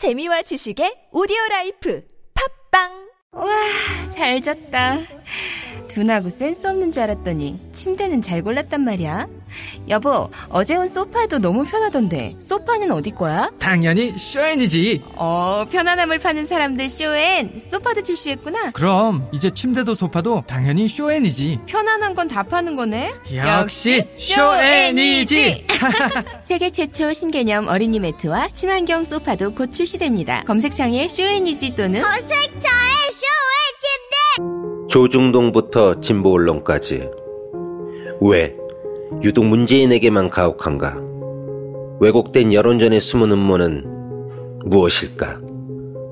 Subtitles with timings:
[0.00, 2.88] 재미와 지식의 오디오 라이프 팟빵
[3.32, 3.46] 와,
[4.10, 4.96] 잘 잤다.
[5.88, 9.28] 둔하고 센스 없는 줄 알았더니 침대는 잘 골랐단 말이야.
[9.88, 13.50] 여보, 어제 온 소파도 너무 편하던데 소파는 어디 거야?
[13.58, 15.02] 당연히 쇼엔이지.
[15.16, 18.70] 어, 편안함을 파는 사람들 쇼엔 소파도 출시했구나.
[18.72, 21.60] 그럼 이제 침대도 소파도 당연히 쇼엔이지.
[21.66, 23.12] 편안한 건 다 파는 거네.
[23.34, 25.66] 역시 쇼엔이지.
[26.44, 30.44] 세계 최초 신개념 어린이 매트와 친환경 소파도 곧 출시됩니다.
[30.46, 32.60] 검색창에 쇼엔이지 또는 검색창에
[33.10, 33.30] 쇼의
[34.88, 37.08] 조중동부터 진보 언론까지
[38.20, 38.54] 왜
[39.22, 40.96] 유독 문재인에게만 가혹한가?
[42.00, 43.84] 왜곡된 여론전의 숨은 음모는
[44.64, 45.40] 무엇일까?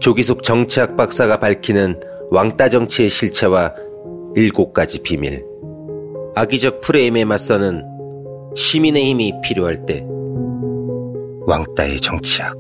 [0.00, 3.74] 조기숙 정치학 박사가 밝히는 왕따 정치의 실체와
[4.36, 5.44] 일곱 가지 비밀.
[6.34, 7.84] 악의적 프레임에 맞서는
[8.54, 10.04] 시민의 힘이 필요할 때
[11.46, 12.54] 왕따의 정치학.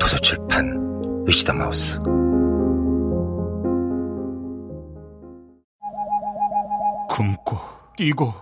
[0.00, 1.98] 도서출판 위시더 마우스.
[7.10, 7.56] 굶고
[7.96, 8.41] 뛰고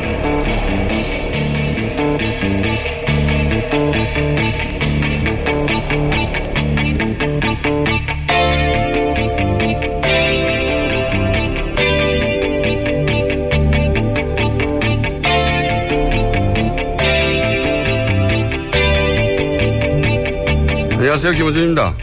[21.11, 21.33] 안녕하세요.
[21.33, 21.93] 김호준입니다.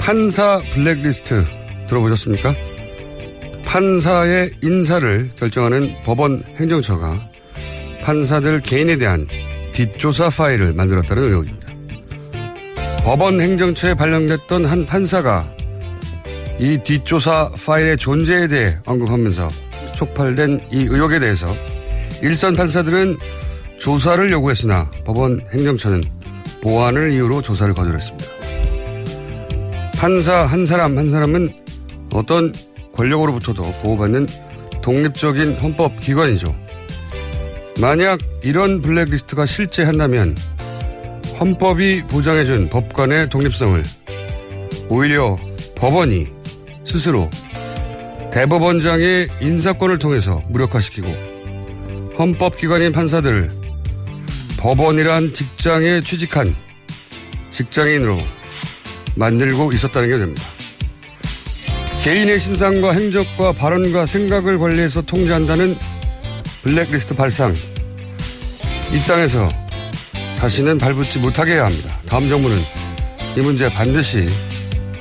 [0.00, 1.44] 판사 블랙리스트
[1.86, 2.54] 들어보셨습니까?
[3.66, 7.20] 판사의 인사를 결정하는 법원 행정처가
[8.00, 9.26] 판사들 개인에 대한
[9.74, 11.68] 뒷조사 파일을 만들었다는 의혹입니다.
[13.04, 15.46] 법원 행정처에 발령됐던 한 판사가
[16.58, 19.48] 이 뒷조사 파일의 존재에 대해 언급하면서
[19.96, 21.54] 촉발된 이 의혹에 대해서
[22.22, 23.18] 일선 판사들은
[23.78, 26.15] 조사를 요구했으나 법원 행정처는
[26.62, 28.32] 보안을 이유로 조사를 거절했습니다.
[29.98, 31.54] 판사 한 사람 한 사람은
[32.12, 32.52] 어떤
[32.92, 34.26] 권력으로부터도 보호받는
[34.82, 36.54] 독립적인 헌법 기관이죠.
[37.80, 40.34] 만약 이런 블랙리스트가 실제 한다면
[41.38, 43.82] 헌법이 보장해준 법관의 독립성을
[44.88, 45.38] 오히려
[45.76, 46.28] 법원이
[46.86, 47.28] 스스로
[48.32, 51.08] 대법원장의 인사권을 통해서 무력화시키고
[52.18, 53.50] 헌법기관인 판사들
[54.58, 56.54] 법원이란 직장에 취직한
[57.50, 58.18] 직장인으로
[59.14, 60.42] 만들고 있었다는 게 됩니다.
[62.02, 65.76] 개인의 신상과 행적과 발언과 생각을 관리해서 통제한다는
[66.62, 67.54] 블랙리스트 발상.
[68.92, 69.48] 이 땅에서
[70.38, 71.98] 다시는 발붙지 못하게 해야 합니다.
[72.06, 72.56] 다음 정부는
[73.36, 74.26] 이 문제 반드시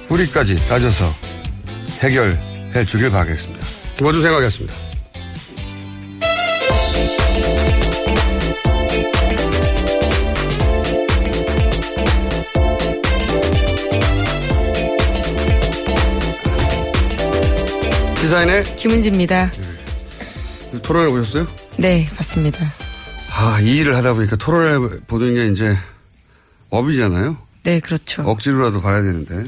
[0.07, 1.13] 뿌리까지 따져서
[1.99, 3.65] 해결해 주길 바라겠습니다.
[3.97, 4.84] 김호준 생각이었습니다.
[18.35, 19.49] 시사인의 김은지입니다.
[19.49, 20.81] 네.
[20.81, 21.47] 토론회 보셨어요?
[21.77, 22.59] 네, 봤습니다.
[23.31, 25.77] 아, 이 일을 하다 보니까 토론회 보는 게 이제
[26.69, 27.37] 업이잖아요?
[27.63, 28.23] 네, 그렇죠.
[28.23, 29.45] 억지로라도 봐야 되는데.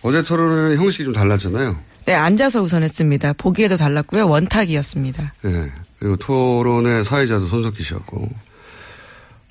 [0.00, 1.78] 어제 토론회는 형식이 좀 달랐잖아요?
[2.06, 3.34] 네, 앉아서 우선 했습니다.
[3.34, 4.26] 보기에도 달랐고요.
[4.26, 5.34] 원탁이었습니다.
[5.42, 5.72] 네.
[5.98, 8.18] 그리고 토론회 사회자도 손석희 씨였고.
[8.18, 8.30] 뭐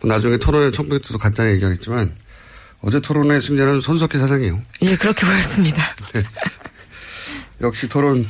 [0.03, 2.15] 나중에 토론회 청평 때도 간단히 얘기하겠지만
[2.81, 4.59] 어제 토론회 승자는 손석희 사장이에요.
[4.81, 5.83] 예, 그렇게 보였습니다.
[6.13, 6.23] 네.
[7.61, 8.27] 역시 토론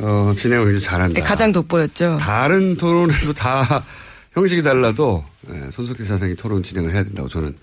[0.00, 1.14] 어, 진행을 이제 잘한다.
[1.14, 2.18] 네, 가장 돋보였죠.
[2.20, 3.84] 다른 토론에도 다
[4.32, 7.56] 형식이 달라도 네, 손석희 사장이 토론 진행을 해야 된다고 저는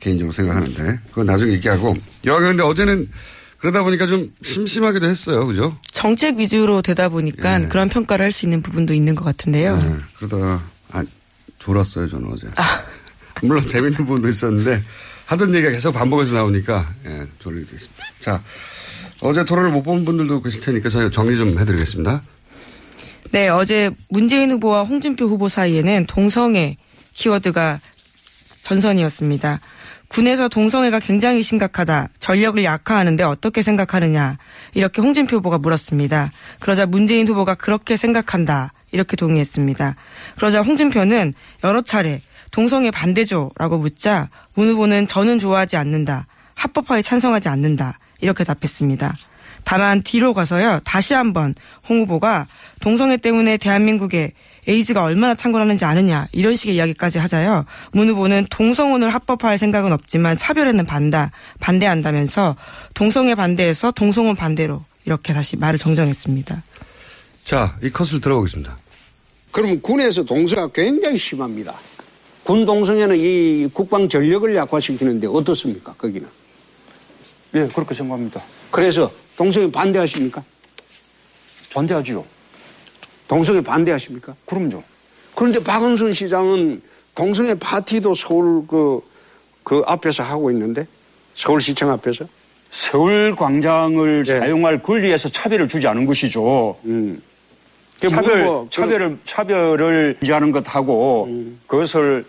[0.00, 3.08] 개인적으로 생각하는데 그건 나중에 얘기하고 여하간 근데 어제는
[3.58, 5.44] 그러다 보니까 좀 심심하기도 했어요.
[5.46, 5.76] 그죠?
[5.92, 7.68] 정책 위주로 되다 보니까 네.
[7.68, 9.76] 그런 평가를 할 수 있는 부분도 있는 것 같은데요.
[9.76, 10.62] 네, 그러다가
[10.92, 11.02] 아,
[11.58, 12.08] 졸았어요.
[12.08, 12.46] 저는 어제.
[12.56, 12.84] 아.
[13.42, 14.82] 물론 재밌는 부분도 있었는데
[15.26, 18.04] 하던 얘기가 계속 반복해서 나오니까 예, 졸리게 됐습니다.
[18.20, 18.42] 자,
[19.20, 22.22] 어제 토론을 못 본 분들도 계실 테니까 저희 정리 좀 해드리겠습니다.
[23.32, 26.76] 네, 어제 문재인 후보와 홍준표 후보 사이에는 동성애
[27.12, 27.80] 키워드가
[28.62, 29.60] 전선이었습니다.
[30.08, 32.08] 군에서 동성애가 굉장히 심각하다.
[32.18, 34.38] 전력을 약화하는데 어떻게 생각하느냐.
[34.74, 36.30] 이렇게 홍준표 후보가 물었습니다.
[36.60, 38.72] 그러자 문재인 후보가 그렇게 생각한다.
[38.92, 39.96] 이렇게 동의했습니다.
[40.36, 41.34] 그러자 홍준표는
[41.64, 42.22] 여러 차례
[42.52, 46.26] 동성애 반대죠라고 묻자 문 후보는 저는 좋아하지 않는다.
[46.54, 47.98] 합법화에 찬성하지 않는다.
[48.20, 49.16] 이렇게 답했습니다.
[49.64, 50.80] 다만 뒤로 가서요.
[50.84, 51.54] 다시 한번
[51.88, 52.46] 홍 후보가
[52.80, 54.32] 동성애 때문에 대한민국에
[54.66, 57.64] 에이즈가 얼마나 창궐하는지 아느냐 이런 식의 이야기까지 하자요.
[57.92, 61.30] 문 후보는 동성혼을 합법화할 생각은 없지만 차별에는 반다
[61.60, 62.56] 반대한다면서
[62.94, 66.62] 동성애 반대에서 동성혼 반대로 이렇게 다시 말을 정정했습니다.
[67.44, 68.76] 자, 이 컷을 들어보겠습니다.
[69.50, 71.74] 그럼 군에서 동성애가 굉장히 심합니다.
[72.44, 75.94] 군 동성애는 이 국방 전력을 약화시키는데 어떻습니까?
[75.94, 76.28] 거기는.
[77.54, 78.42] 예, 그렇게 생각합니다.
[78.70, 80.42] 그래서 동성애 반대하십니까?
[81.72, 82.24] 반대하지요.
[83.26, 84.34] 동성애 반대하십니까?
[84.46, 84.82] 그럼요.
[85.34, 86.82] 그런데 박원순 시장은
[87.14, 89.00] 동성애 파티도 서울 그,
[89.62, 90.86] 그 앞에서 하고 있는데
[91.34, 92.26] 서울시청 앞에서
[92.70, 94.38] 서울 광장을 예.
[94.38, 96.76] 사용할 권리에서 차별을 주지 않은 것이죠.
[96.84, 97.22] 음.
[98.00, 101.60] 차별, 뭐, 그- 차별을, 차별을 유지하는 것하고 음.
[101.66, 102.24] 그것을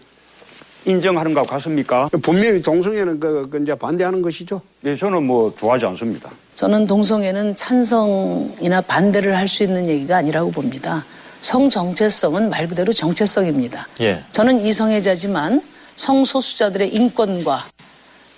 [0.86, 2.10] 인정하는 것 같습니까?
[2.22, 4.62] 분명히 동성애는 그, 그 이제 반대하는 것이죠.
[4.86, 6.30] 예, 저는 뭐 좋아하지 않습니다.
[6.56, 11.04] 저는 동성애는 찬성이나 반대를 할 수 있는 얘기가 아니라고 봅니다.
[11.42, 13.88] 성 정체성은 말 그대로 정체성입니다.
[14.02, 14.24] 예.
[14.32, 15.62] 저는 이성애자지만
[15.96, 17.66] 성소수자들의 인권과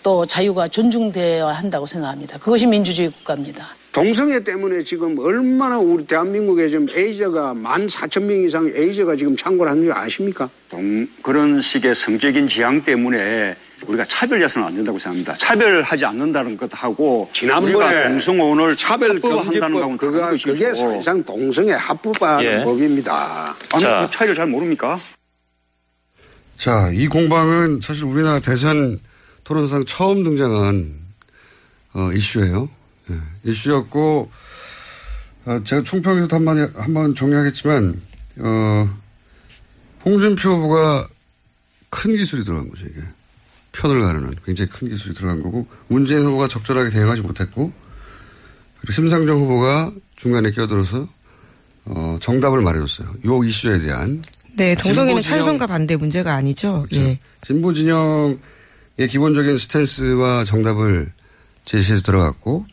[0.03, 2.37] 또 자유가 존중되어야 한다고 생각합니다.
[2.37, 3.67] 그것이 민주주의 국가입니다.
[3.91, 9.83] 동성애 때문에 지금 얼마나 우리 대한민국에 지금 에이저가 만 사천 명 이상 에이저가 지금 창궐하는
[9.83, 10.49] 줄 아십니까?
[10.69, 13.53] 동, 그런 식의 성적인 지향 때문에
[13.85, 15.33] 우리가 차별해서는 안 된다고 생각합니다.
[15.33, 20.65] 차별하지 않는다는 것하고 지난번에 우리가 동성혼을 차별 금지법 거하고는 그거 그게.
[20.67, 22.63] 사실상 동성애 합법화하는 예.
[22.63, 23.55] 법입니다.
[23.73, 24.97] 아니, 그 차이를 잘 모릅니까?
[26.57, 28.99] 자, 이 공방은 사실 우리나라 대선
[29.43, 30.99] 토론상 처음 등장한
[31.93, 32.69] 어, 이슈예요.
[33.09, 34.31] 예, 이슈였고
[35.45, 38.01] 어, 제가 총평에서도 한번 한번 정리하겠지만
[38.39, 38.89] 어,
[40.05, 41.07] 홍준표 후보가
[41.89, 43.01] 큰 기술이 들어간 거죠 이게
[43.73, 47.73] 편을 가르는 굉장히 큰 기술이 들어간 거고 문재인 후보가 적절하게 대응하지 못했고
[48.79, 51.07] 그리고 심상정 후보가 중간에 끼어들어서
[51.85, 53.15] 어, 정답을 말해줬어요.
[53.25, 54.21] 요 이슈에 대한
[54.53, 56.83] 네, 동성애는 진보 진영- 찬성과 반대 문제가 아니죠.
[56.83, 57.01] 그렇죠.
[57.01, 57.19] 예.
[57.41, 58.37] 진보 진영
[58.97, 61.11] 의 기본적인 스탠스와 정답을
[61.65, 62.65] 제시해서 들어갔고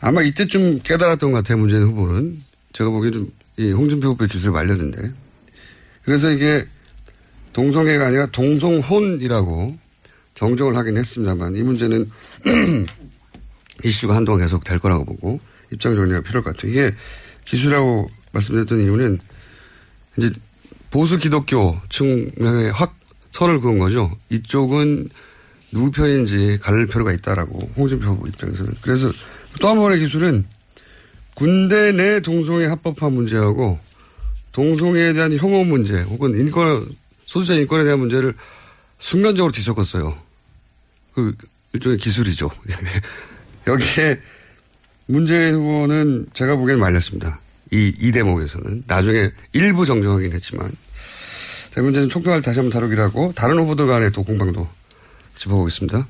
[0.00, 1.58] 아마 이때쯤 깨달았던 것 같아요.
[1.58, 2.42] 문재인 후보는
[2.72, 5.12] 제가 보기엔 좀 이 홍준표 후보의 기술이 말렸는데
[6.04, 6.66] 그래서 이게
[7.52, 9.78] 동성애가 아니라 동성혼이라고
[10.34, 12.10] 정정을 하긴 했습니다만 이 문제는
[13.84, 15.40] 이슈가 한동안 계속 될 거라고 보고
[15.72, 16.70] 입장 정리가 필요할 것 같아요.
[16.70, 16.94] 이게
[17.46, 19.18] 기술이라고 말씀드렸던 이유는
[20.18, 20.30] 이제
[20.90, 22.98] 보수 기독교 층에 확
[23.36, 24.10] 선을 그은 거죠.
[24.30, 25.10] 이쪽은
[25.70, 28.72] 누구 편인지 가릴 필요가 있다라고 홍준표 후보 입장에서는.
[28.80, 29.12] 그래서
[29.60, 30.44] 또 한 번의 기술은
[31.34, 33.78] 군대 내 동성애 합법화 문제하고
[34.52, 36.88] 동성애에 대한 혐오 문제 혹은 인권,
[37.26, 38.32] 소수자 인권에 대한 문제를
[38.98, 40.16] 순간적으로 뒤섞었어요.
[41.14, 41.34] 그
[41.74, 42.48] 일종의 기술이죠.
[43.66, 44.20] 여기에
[45.06, 47.38] 문재인 후보는 제가 보기엔 말렸습니다.
[47.70, 48.84] 이, 이 대목에서는.
[48.86, 50.72] 나중에 일부 정정하긴 했지만.
[51.76, 54.66] 자, 문제는 총평을 다시 한번 다루기로 하고, 다른 후보들 간의 또 공방도
[55.36, 56.06] 짚어보겠습니다.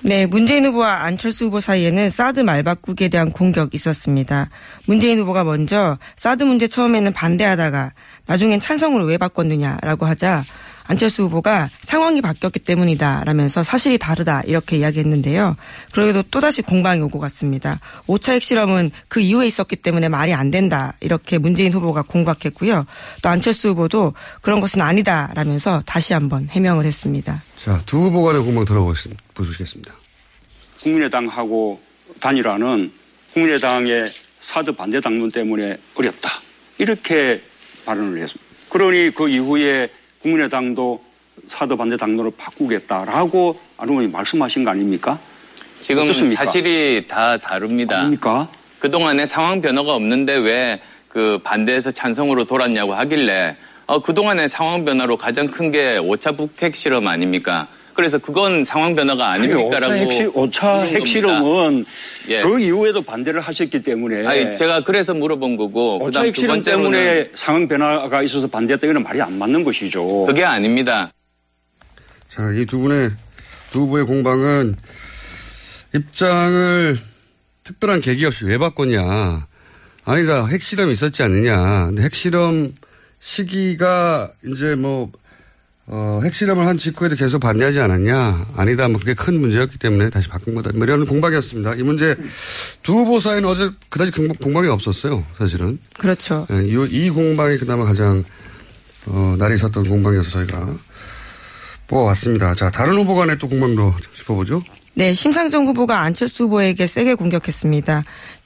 [0.00, 4.48] 네, 문재인 후보와 안철수 후보 사이에는 사드 말바꾸기에 대한 공격이 있었습니다.
[4.86, 7.92] 문재인 후보가 먼저 사드 문제 처음에는 반대하다가
[8.24, 10.44] 나중엔 찬성으로 왜 바꿨느냐라고 하자
[10.84, 15.56] 안철수 후보가 상황이 바뀌었기 때문이다 라면서 사실이 다르다 이렇게 이야기했는데요.
[15.92, 17.80] 그래도 또다시 공방이 오고 갔습니다.
[18.06, 22.84] 5차 핵실험은 그 이후에 있었기 때문에 말이 안 된다 이렇게 문재인 후보가 공박했고요.
[23.22, 27.42] 또 안철수 후보도 그런 것은 아니다 라면서 다시 한번 해명을 했습니다.
[27.56, 29.94] 자, 두 후보 간의 공방 들어보시겠습니다.
[30.82, 31.80] 국민의당하고
[32.20, 32.92] 단일화는
[33.34, 34.06] 국민의당의
[34.40, 36.28] 사드 반대 당론 때문에 어렵다.
[36.78, 37.40] 이렇게
[37.86, 38.52] 발언을 했습니다.
[38.68, 39.88] 그러니 그 이후에
[40.22, 41.02] 국민의당도
[41.48, 45.18] 사드 반대 당론을 바꾸겠다라고 안 의원이 말씀하신 거 아닙니까?
[45.80, 46.44] 지금 어떻습니까?
[46.44, 47.98] 사실이 다 다릅니다.
[48.00, 48.48] 아닙니까?
[48.78, 50.80] 그동안에 상황 변화가 없는데 왜
[51.12, 53.54] 그 반대에서 찬성으로 돌았냐고 하길래
[53.86, 57.68] 어, 그동안의 상황 변화로 가장 큰 게 5차 북핵 실험 아닙니까?
[57.94, 60.98] 그래서 그건 상황 변화가 아닙니까라고 5차, 핵시, 5차 물은 겁니다.
[60.98, 61.84] 핵실험은
[62.30, 62.40] 예.
[62.42, 66.90] 그 이후에도 반대를 하셨기 때문에 아니, 제가 그래서 물어본 거고 5차 그다음 두 핵실험 번째로는
[66.92, 70.24] 때문에 상황 변화가 있어서 반대했다 이건 말이 안 맞는 것이죠.
[70.26, 71.10] 그게 아닙니다.
[72.28, 73.10] 자, 이 두 분의,
[73.72, 74.76] 두 후보의 공방은
[75.94, 76.98] 입장을
[77.64, 79.46] 특별한 계기 없이 왜 바꿨냐.
[80.04, 80.46] 아니다.
[80.46, 81.86] 핵실험이 있었지 않느냐.
[81.86, 82.74] 근데 핵실험
[83.18, 85.10] 시기가 이제 뭐,
[85.94, 88.46] 어, 핵실험을 한 직후에도 계속 반대하지 않았냐.
[88.56, 88.88] 아니다.
[88.88, 90.70] 뭐 그게 큰 문제였기 때문에 다시 바꾼 거다.
[90.74, 91.74] 뭐 이런 공방이었습니다.
[91.74, 92.16] 이 문제
[92.82, 95.22] 두 후보 사이는 어제 그다지 공방- 공방이 없었어요.
[95.36, 95.78] 사실은.
[95.98, 96.46] 그렇죠.
[96.50, 98.24] 예, 이, 이 공방이 그나마 가장
[99.04, 100.74] 어, 날이 섰던 공방이어서 저희가
[101.88, 102.54] 뽑아왔습니다.
[102.54, 104.62] 자, 다른 후보 간의 또 공방도 짚어보죠.
[104.94, 108.02] 네, 심상정 후보가 안철수 후보에게 세게 공격했습니다.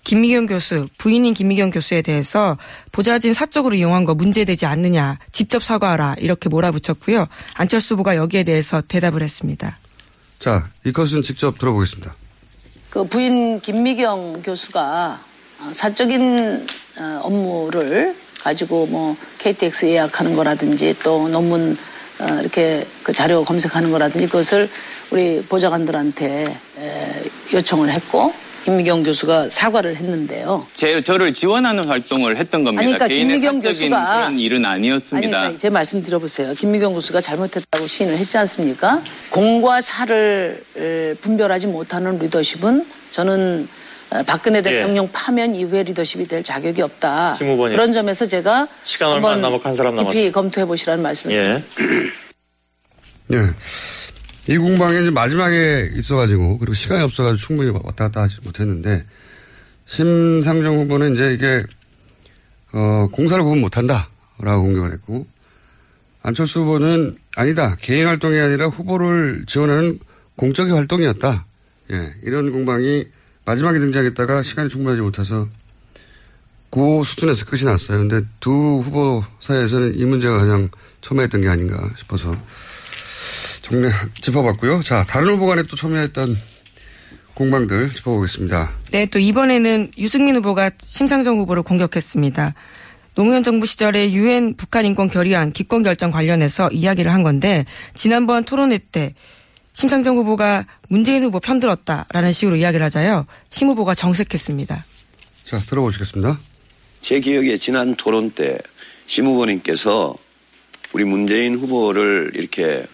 [0.07, 2.57] 김미경 교수, 부인인 김미경 교수에 대해서
[2.93, 7.27] 보좌진 사적으로 이용한 거 문제되지 않느냐, 직접 사과하라, 이렇게 몰아붙였고요.
[7.55, 9.77] 안철수 후보가 여기에 대해서 대답을 했습니다.
[10.39, 12.15] 자, 이 컷은 직접 들어보겠습니다.
[12.89, 15.21] 그 부인 김미경 교수가
[15.59, 16.67] 어, 사적인
[17.01, 21.77] 어, 업무를 가지고 뭐 KTX 예약하는 거라든지 또 논문
[22.21, 24.71] 어, 이렇게 그 자료 검색하는 거라든지 그것을
[25.11, 26.45] 우리 보좌관들한테
[26.79, 28.33] 에, 요청을 했고
[28.67, 30.67] 김미경 교수가 사과를 했는데요.
[30.73, 32.81] 제 저를 지원하는 활동을 했던 겁니다.
[32.83, 35.29] 아니, 그러니까 개인의 김미경 사적인 교수가- 그런 일은 아니, 아니었습니다.
[35.39, 36.53] 그러니까 제 말씀 들어보세요.
[36.53, 39.01] 김미경 교수가 잘못했다고 시인을 했지 않습니까?
[39.31, 43.69] 공과 사를 에, 분별하지 못하는 리더십은 저는
[44.11, 47.37] 어, 박근혜 대통령 파면 이후의 리더십이 될 자격이 없다.
[47.39, 47.77] 김 후보님.
[47.77, 50.33] 그런 점에서 제가 시간 얼마 안 한번 남았고 한 사람 깊이 남았어요.
[50.33, 51.63] 검토해 보시라는 말씀을 예.
[53.33, 53.39] 예.
[54.49, 59.05] 이 이제 마지막에 있어가지고, 그리고 시간이 없어가지고 충분히 왔다 갔다 하지 못했는데,
[59.87, 61.65] 심상정 후보는 이제 이게,
[62.73, 64.09] 어, 공사를 구분 못한다.
[64.39, 65.27] 라고 공격을 했고,
[66.23, 67.77] 안철수 후보는 아니다.
[67.81, 69.99] 개인 활동이 아니라 후보를 지원하는
[70.37, 71.47] 공적인 활동이었다.
[71.93, 72.15] 예.
[72.25, 73.07] 이런 공방이
[73.45, 75.49] 마지막에 등장했다가 시간이 충분하지 못해서
[76.71, 77.99] 그 수준에서 끝이 났어요.
[77.99, 80.69] 근데 두 후보 사이에서는 이 문제가 가장
[81.01, 82.37] 첨예했던 게 아닌가 싶어서
[83.67, 83.89] 정리
[84.21, 84.83] 짚어봤고요.
[84.85, 86.37] 자, 다른 후보 간에 또 첨예했던
[87.35, 88.73] 공방들 짚어보겠습니다.
[88.93, 92.55] 네, 또 이번에는 유승민 후보가 심상정 후보를 공격했습니다.
[93.17, 98.79] 노무현 정부 시절에 유엔 북한 인권 결의안 기권 결정 관련해서 이야기를 한 건데 지난번 토론회
[98.79, 99.15] 때
[99.73, 103.27] 심상정 후보가 문재인 후보 편들었다라는 식으로 이야기를 하자요.
[103.51, 104.85] 심 후보가 정색했습니다.
[105.45, 106.39] 자, 들어보시겠습니다.
[107.01, 108.59] 제 기억에 지난 토론 때
[109.07, 110.15] 심 후보님께서
[110.93, 112.85] 우리 문재인 후보를 이렇게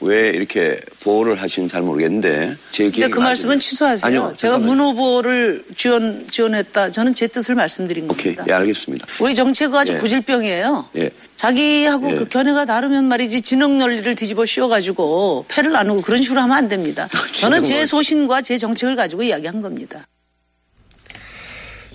[0.00, 4.06] 왜 이렇게 보호를 하시는지 잘 모르겠는데 제 근데 기억에 그 말씀은 취소하세요.
[4.06, 4.66] 아니요, 제가 잠깐만요.
[4.66, 6.92] 문 후보를 지원 지원했다.
[6.92, 8.44] 저는 제 뜻을 말씀드린 오케이, 겁니다.
[8.48, 9.06] 예, 알겠습니다.
[9.20, 9.98] 우리 정치가 아주 예.
[9.98, 10.88] 구질병이에요.
[10.96, 11.10] 예.
[11.36, 12.14] 자기하고 예.
[12.16, 17.08] 그 견해가 다르면 말이지 진흙 논리를 뒤집어 씌워가지고 패를 나누고 그런 식으로 하면 안 됩니다.
[17.32, 20.06] 저는 제 소신과 제 정책을 가지고 이야기한 겁니다.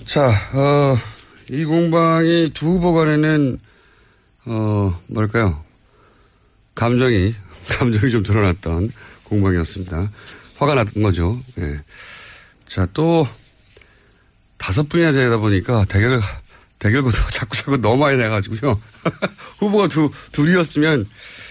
[0.06, 0.98] 자, 어,
[1.50, 3.60] 이 공방이 두 후보 간에는,
[4.46, 5.64] 어, 뭘까요?
[6.76, 7.36] 감정이,
[7.80, 8.92] 감정이 좀 드러났던
[9.24, 10.12] 공방이었습니다.
[10.58, 11.40] 화가 났던 거죠.
[11.58, 11.82] 예.
[12.68, 13.28] 자, 또,
[14.58, 16.22] 다섯 분이나 되다 보니까 대결,
[16.80, 18.80] 대결구도가 자꾸 자꾸 너무 많이 나가지고요.
[19.60, 21.08] 후보가 두, 둘이었으면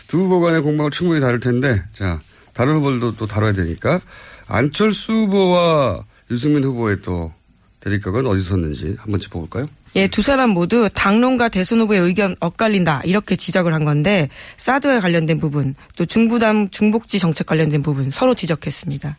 [0.06, 2.20] 두 후보 간의 공방은 충분히 다를 텐데, 자,
[2.52, 4.00] 다른 후보들도 또 다뤄야 되니까,
[4.46, 7.32] 안철수 후보와 유승민 후보의 또
[7.80, 9.66] 대립각은 어디서 섰는지 한번 짚어볼까요?
[9.96, 15.38] 예, 두 사람 모두 당론과 대선 후보의 의견 엇갈린다 이렇게 지적을 한 건데 사드와 관련된
[15.38, 19.16] 부분 또 중부담 중복지 정책 관련된 부분 서로 지적했습니다.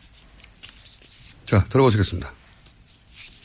[1.44, 2.32] 자, 들어보시겠습니다.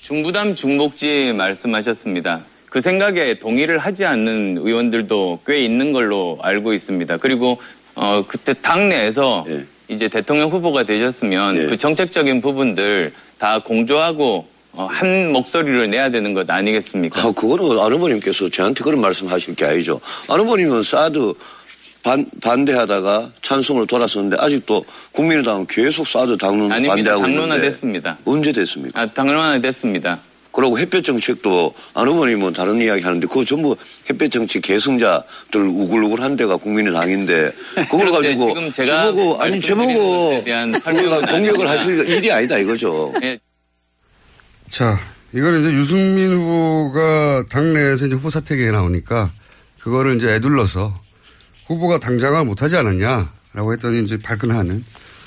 [0.01, 2.45] 중부담 중복지 말씀하셨습니다.
[2.69, 7.17] 그 생각에 동의를 하지 않는 의원들도 꽤 있는 걸로 알고 있습니다.
[7.17, 7.59] 그리고
[7.95, 9.65] 어 그때 당내에서 예.
[9.89, 16.49] 이제 대통령 후보가 되셨으면 그 정책적인 부분들 다 공조하고 어, 한 목소리를 내야 되는 것
[16.49, 17.21] 아니겠습니까?
[17.21, 19.99] 아, 그거는 안 후보님께서 저한테 그런 말씀하실 게 아니죠.
[20.29, 21.33] 안 후보님은 사드
[22.03, 26.93] 반, 반대하다가 찬성으로 돌아섰는데 아직도 국민의당은 계속 사드 당론 아닙니다.
[26.95, 28.17] 반대하고 당론화됐습니다.
[28.25, 29.01] 언제 됐습니까?
[29.01, 30.19] 아, 당론화됐습니다.
[30.51, 33.75] 그리고 햇볕 정책도 안 후보님은 다른 이야기 하는데 그거 전부
[34.09, 37.51] 햇볕 정책 계승자들 우글우글한 데가 국민의당인데
[37.89, 41.69] 그걸 그런데 가지고 지금 제가 저보고 아니 저보고 공격을.
[41.69, 43.13] 하실 일이 아니다 이거죠.
[43.21, 43.37] 예.
[44.69, 44.99] 자,
[45.33, 49.31] 이거는 이제 유승민 후보가 당내에서 이제 후보 사퇴기에 나오니까
[49.79, 50.93] 그거를 이제 애둘러서
[51.67, 54.83] 후보가 당장을 못하지 않았냐라고 했더니 이제 발끈하는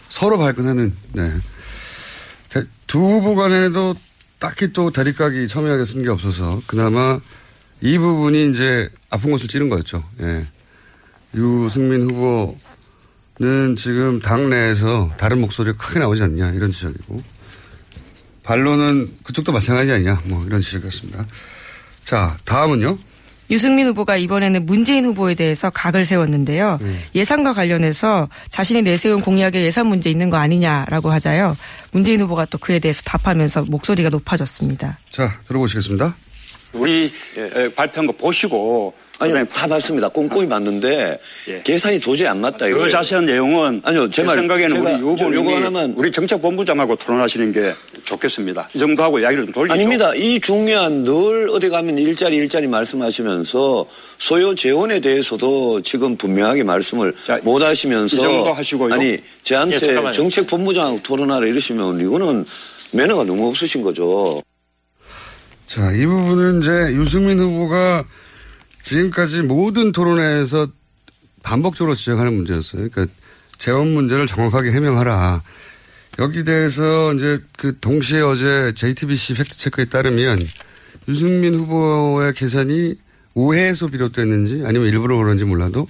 [0.08, 1.32] 서로 발끈하는 네.
[2.48, 3.94] 대- 두 후보 간에도
[4.38, 7.20] 딱히 또 대립각이 첨예하게 쓴 게 없어서 그나마
[7.82, 10.02] 이 부분이 이제 아픈 곳을 찌른 거였죠.
[10.20, 10.46] 예.
[11.34, 17.22] 유승민 후보는 지금 당내에서 다른 목소리가 크게 나오지 않냐 이런 지적이고
[18.50, 21.24] 반론은 그쪽도 마찬가지 아니냐 뭐 이런 지적이었습니다.
[22.02, 22.98] 자 다음은요.
[23.48, 26.80] 유승민 후보가 이번에는 문재인 후보에 대해서 각을 세웠는데요.
[27.14, 31.56] 예산과 관련해서 자신이 내세운 공약에 예산 문제 있는 거 아니냐라고 하자요.
[31.92, 34.98] 문재인 후보가 또 그에 대해서 답하면서 목소리가 높아졌습니다.
[35.12, 36.16] 자 들어보시겠습니다.
[36.72, 40.08] 우리 에, 발표한 거 보시고 아니요, 다 봤습니다.
[40.08, 41.20] 꼼꼼히 봤는데
[41.64, 42.58] 계산이 도저히 안 맞다.
[42.60, 42.88] 그 이거예요.
[42.88, 46.96] 자세한 내용은 아니요, 제 제 말, 생각에는 제가 우리 좀 요거 요거 하나만 우리 정책본부장하고
[46.96, 47.74] 토론하시는 게
[48.04, 48.68] 좋겠습니다.
[48.74, 49.74] 이 정도 하고 이야기를 좀 돌리죠.
[49.74, 50.14] 아닙니다.
[50.14, 53.86] 이 중요한 늘 어디 가면 일자리 일자리 말씀하시면서
[54.18, 58.94] 소요 재원에 대해서도 지금 분명하게 말씀을 못 하시면서 이 정도 하시고요.
[58.94, 60.12] 아니 예, 저한테 잠깐만요.
[60.12, 62.46] 정책본부장하고 토론하라 이러시면 이거는
[62.92, 64.42] 매너가 너무 없으신 거죠.
[65.66, 68.04] 자, 이 부분은 이제 유승민 후보가
[68.82, 70.68] 지금까지 모든 토론회에서
[71.42, 72.88] 반복적으로 지적하는 문제였어요.
[72.90, 73.14] 그러니까
[73.58, 75.42] 재원 문제를 정확하게 해명하라.
[76.18, 80.38] 여기 대해서 이제 그 동시에 어제 JTBC 팩트체크에 따르면
[81.08, 82.96] 유승민 후보의 계산이
[83.34, 85.88] 오해에서 비롯됐는지 아니면 일부러 그런지 몰라도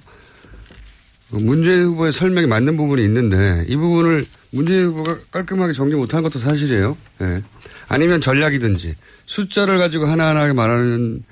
[1.29, 6.97] 문재인 후보의 설명이 맞는 부분이 있는데 이 부분을 문재인 후보가 깔끔하게 정리 못한 것도 사실이에요.
[7.21, 7.41] 예.
[7.87, 8.95] 아니면 전략이든지
[9.25, 11.23] 숫자를 가지고 하나하나 말하는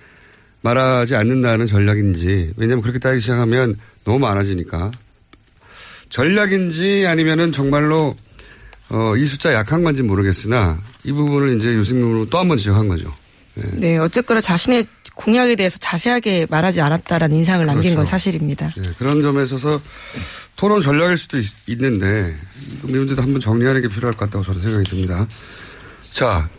[0.62, 4.92] 말하지 않는다는 전략인지 왜냐하면 그렇게 따지기 시작하면 너무 많아지니까
[6.10, 8.16] 전략인지 아니면은 정말로
[8.90, 13.14] 어, 이 숫자 약한 건지 모르겠으나 이 부분을 이제 유승민으로 또 한 번 지적한 거죠.
[13.74, 14.86] 네, 어쨌거나 자신의
[15.16, 17.98] 공약에 대해서 자세하게 말하지 않았다라는 인상을 남긴 그렇죠.
[17.98, 18.74] 건 사실입니다.
[18.78, 19.80] 네, 그런 점에 있어서
[20.56, 22.34] 토론 전략일 수도 있, 는데이
[22.84, 25.28] 문제도 한번 정리하는 게 필요할 것 같다고 저는 생각이 듭니다.
[26.14, 26.50] 자,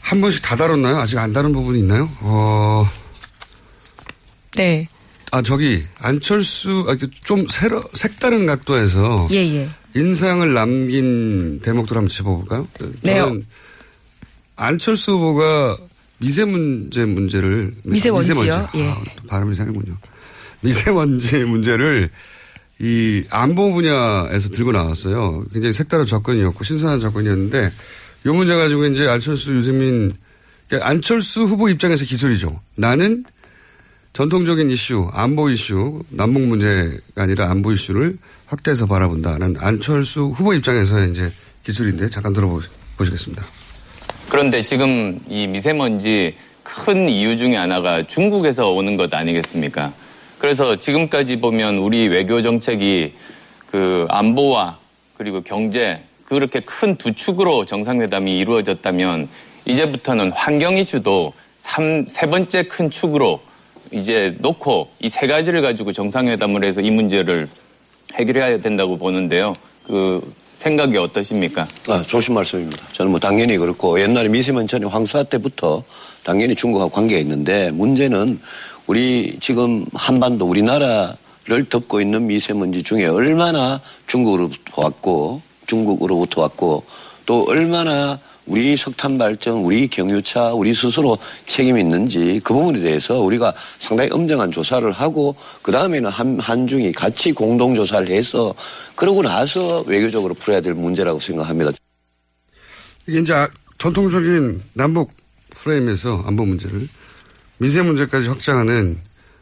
[0.00, 0.96] 한 번씩 다 다뤘나요?
[0.98, 2.08] 아직 안 다룬 부분이 있나요?
[2.20, 2.88] 어,
[4.56, 4.88] 네.
[5.30, 9.28] 아, 저기, 안철수, 아, 좀 새로, 색다른 각도에서.
[9.30, 9.68] 예, 예.
[9.94, 12.68] 인상을 남긴 대목들 한번 짚어볼까요?
[13.02, 13.18] 네.
[13.18, 13.46] 저는
[14.56, 15.78] 안철수 후보가
[16.18, 17.74] 미세 문제 문제를.
[17.82, 18.34] 미세먼지요?
[18.34, 18.78] 미세먼지.
[18.78, 18.88] 예.
[18.90, 19.96] 아, 또 발음이 이상하군요.
[20.60, 22.10] 미세먼지 문제를
[22.78, 25.44] 이 안보 분야에서 들고 나왔어요.
[25.52, 27.72] 굉장히 색다른 접근이었고 신선한 접근이었는데
[28.24, 30.12] 이 문제 가지고 이제 안철수 유승민
[30.68, 32.60] 그러니까 안철수 후보 입장에서 기술이죠.
[32.76, 33.24] 나는
[34.12, 41.32] 전통적인 이슈, 안보 이슈, 남북 문제가 아니라 안보 이슈를 확대해서 바라본다는 안철수 후보 입장에서 이제
[41.64, 43.42] 기술인데 잠깐 들어보시겠습니다.
[44.28, 49.94] 그런데 지금 이 미세먼지 큰 이유 중에 하나가 중국에서 오는 것 아니겠습니까?
[50.38, 53.14] 그래서 지금까지 보면 우리 외교 정책이
[53.70, 54.78] 그 안보와
[55.16, 59.28] 그리고 경제 그렇게 큰 두 축으로 정상회담이 이루어졌다면
[59.64, 63.40] 이제부터는 환경 이슈도 삼, 세 번째 큰 축으로
[63.92, 67.48] 이제 놓고 이 세 가지를 가지고 정상회담을 해서 이 문제를
[68.14, 69.54] 해결해야 된다고 보는데요.
[69.84, 71.66] 그 생각이 어떠십니까?
[71.88, 72.82] 아, 좋으신 말씀입니다.
[72.92, 75.82] 저는 뭐 당연히 그렇고 옛날에 미세먼지 황사 때부터
[76.24, 78.40] 당연히 중국하고 관계가 있는데 문제는
[78.86, 86.84] 우리 지금 한반도 우리나라를 덮고 있는 미세먼지 중에 얼마나 중국으로부터 왔고 중국으로부터 왔고
[87.26, 93.54] 또 얼마나 우리 석탄 발전, 우리 경유차, 우리 스스로 책임이 있는지 그 부분에 대해서 우리가
[93.78, 98.54] 상당히 엄정한 조사를 하고 그 다음에는 한, 한중이 같이 공동 조사를 해서
[98.96, 101.70] 그러고 나서 외교적으로 풀어야 될 문제라고 생각합니다.
[103.06, 105.12] 이게 이제 아- 전통적인 남북
[105.50, 106.88] 프레임에서 안보 문제를
[107.58, 108.98] 미세 문제까지 확장하는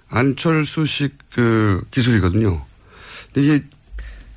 [0.09, 2.65] 안철수식 그 기술이거든요.
[3.37, 3.63] 이게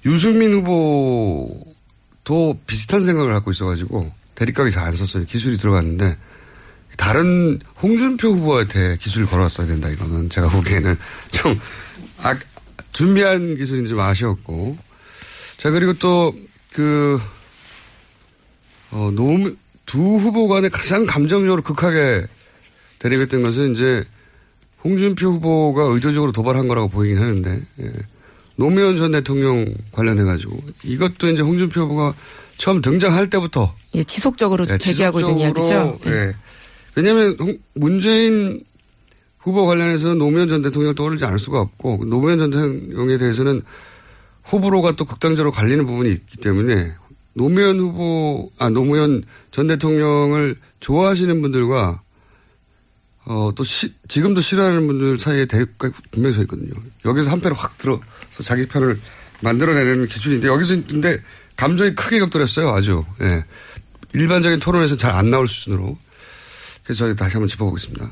[0.06, 1.64] 유승민 후보도
[2.68, 5.26] 비슷한 생각을 갖고 있어가지고 대립각이 잘 안 섰어요.
[5.26, 6.18] 기술이 들어갔는데
[6.98, 10.96] 다른 홍준표 후보한테 기술을 걸어왔어야 된다 이거는 제가 보기에는
[11.32, 11.60] 좀
[12.20, 12.38] 아,
[12.92, 14.78] 준비한 기술인지 좀 아쉬웠고
[15.58, 17.20] 자 그리고 또그
[18.94, 22.28] 어, 노무, 두 후보 간에 가장 감정적으로 극하게
[23.00, 24.04] 대립했던 것은 이제
[24.84, 27.92] 홍준표 후보가 의도적으로 도발한 거라고 보이긴 하는데, 예.
[28.56, 32.14] 노무현 전 대통령 관련해 가지고 이것도 이제 홍준표 후보가
[32.58, 36.00] 처음 등장할 때부터 예, 지속적으로 예, 제기하고 있는 이야기죠.
[36.08, 36.36] 예.
[36.96, 38.62] 왜냐하면 홍- 문재인
[39.40, 43.62] 후보 관련해서 노무현 전 대통령 떠오르지 않을 수가 없고 노무현 전 대통령에 대해서는
[44.52, 46.94] 호불호가 또 극단적으로 갈리는 부분이 있기 때문에
[47.34, 52.02] 노무현 후보 아 노무현 전 대통령을 좋아하시는 분들과
[53.26, 56.74] 어, 또 시- 지금도 싫어하는 분들 사이에 대립가 분명히 서 있거든요.
[57.06, 58.02] 여기서 한 편을 확 들어서
[58.44, 59.00] 자기 편을
[59.42, 61.20] 만들어내는 기준인데 여기서 근데
[61.56, 62.70] 감정이 크게 격돌했어요.
[62.70, 63.04] 아주.
[63.22, 63.44] 예.
[64.14, 65.98] 일반적인 토론에서 잘 안 나올 수준으로.
[66.84, 68.10] 그래서 저희 다시 한번 짚어보겠습니다.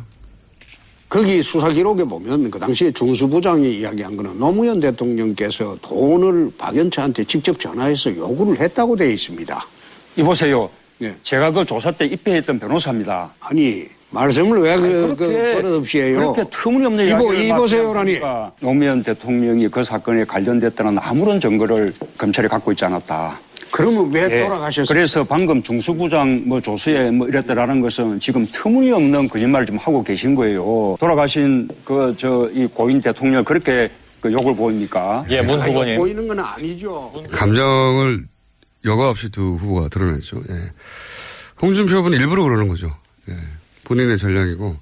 [1.09, 8.15] 거기 수사 기록에 보면 그 당시에 중수부장이 이야기한 거는 노무현 대통령께서 돈을 박연차한테 직접 전화해서
[8.15, 9.67] 요구를 했다고 되어 있습니다.
[10.15, 10.69] 이보세요.
[11.23, 13.33] 제가 그 조사 때 입회했던 변호사입니다.
[13.41, 16.17] 아니 말씀을 왜 그, 그 버릇없이 해요?
[16.33, 18.19] 그렇게 터무니없는 이보, 이야기를 이보세요라니.
[18.59, 23.39] 노무현 대통령이 그 사건에 관련됐다는 아무런 증거를 검찰이 갖고 있지 않았다.
[23.71, 24.85] 그러면 왜 예, 돌아가셨어요?
[24.85, 30.97] 그래서 방금 중수부장 뭐 조수에 뭐 이랬다라는 것은 지금 터무니없는 거짓말을 좀 하고 계신 거예요.
[30.99, 35.23] 돌아가신 그 저 이 고인 대통령 그렇게 그 욕을 보입니까?
[35.29, 35.97] 예, 문 후보님.
[35.97, 37.13] 보이는 건 아니죠.
[37.31, 38.25] 감정을
[38.83, 40.41] 여과 없이 두 후보가 드러냈죠.
[40.49, 40.53] 예.
[41.61, 42.91] 홍준표 후보는 일부러 그러는 거죠.
[43.29, 43.35] 예.
[43.91, 44.77] 본인의 전략이고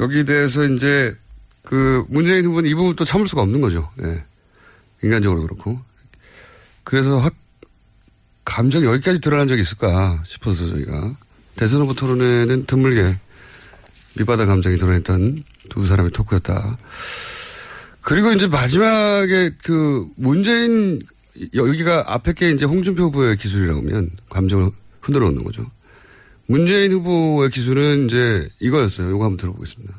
[0.00, 1.16] 여기 대해서 이제
[1.62, 3.90] 그 문재인 후보는 이 부분 또 참을 수가 없는 거죠.
[4.02, 4.24] 예.
[5.02, 5.78] 인간적으로 그렇고.
[6.82, 7.34] 그래서 확
[8.44, 11.16] 감정이 여기까지 드러난 적이 있을까 싶어서 저희가
[11.54, 13.18] 대선 후보 토론회는 드물게
[14.16, 16.76] 밑바닥 감정이 드러냈던 두 사람의 토크였다.
[18.00, 21.00] 그리고 이제 마지막에 그 문재인
[21.54, 24.70] 여기가 앞에 게 이제 홍준표 후보의 기술이라고 하면 감정을
[25.02, 25.70] 흔들어 놓는 거죠.
[26.52, 29.08] 문재인 후보의 기술은 이제 이거였어요.
[29.10, 29.94] 이거 한번 들어보겠습니다.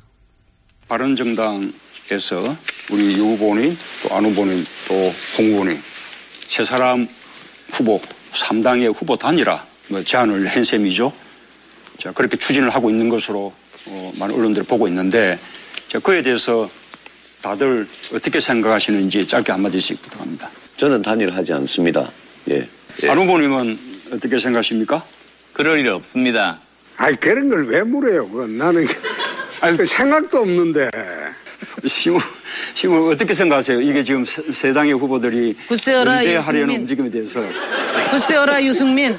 [0.88, 2.58] 바른 정당에서
[2.92, 5.14] 우리 유 후보님 또 안 후보님 또홍
[5.52, 5.80] 후보님
[6.48, 7.08] 세 사람
[7.72, 11.14] 후보 3당의 후보 단일화 뭐 제안을 한 셈이죠.
[12.00, 13.54] 자 그렇게 추진을 하고 있는 것으로
[13.86, 15.38] 어, 많은 언론들이 보고 있는데
[15.88, 16.68] 자 그에 대해서
[17.44, 20.50] 다들 어떻게 생각하시는지 짧게 한마디씩 부탁합니다.
[20.78, 22.12] 저는 단일하지 않습니다.
[22.50, 22.68] 예.
[23.08, 23.78] 안 후보님은
[24.14, 25.06] 어떻게 생각하십니까?
[25.60, 26.58] 그럴 일 없습니다.
[26.95, 28.30] 아니 그런 걸 왜 물어요?
[28.30, 28.88] 그건 나는
[29.76, 30.89] 그 생각도 없는데.
[31.86, 32.17] 시무,
[32.74, 33.82] 시무 어떻게 생각하세요?
[33.82, 35.58] 이게 지금 세, 세 당의 후보들이
[36.30, 36.80] 연대하려는 유승민.
[36.82, 37.43] 움직임에 대해서
[38.10, 39.17] 글쎄요라 유승민.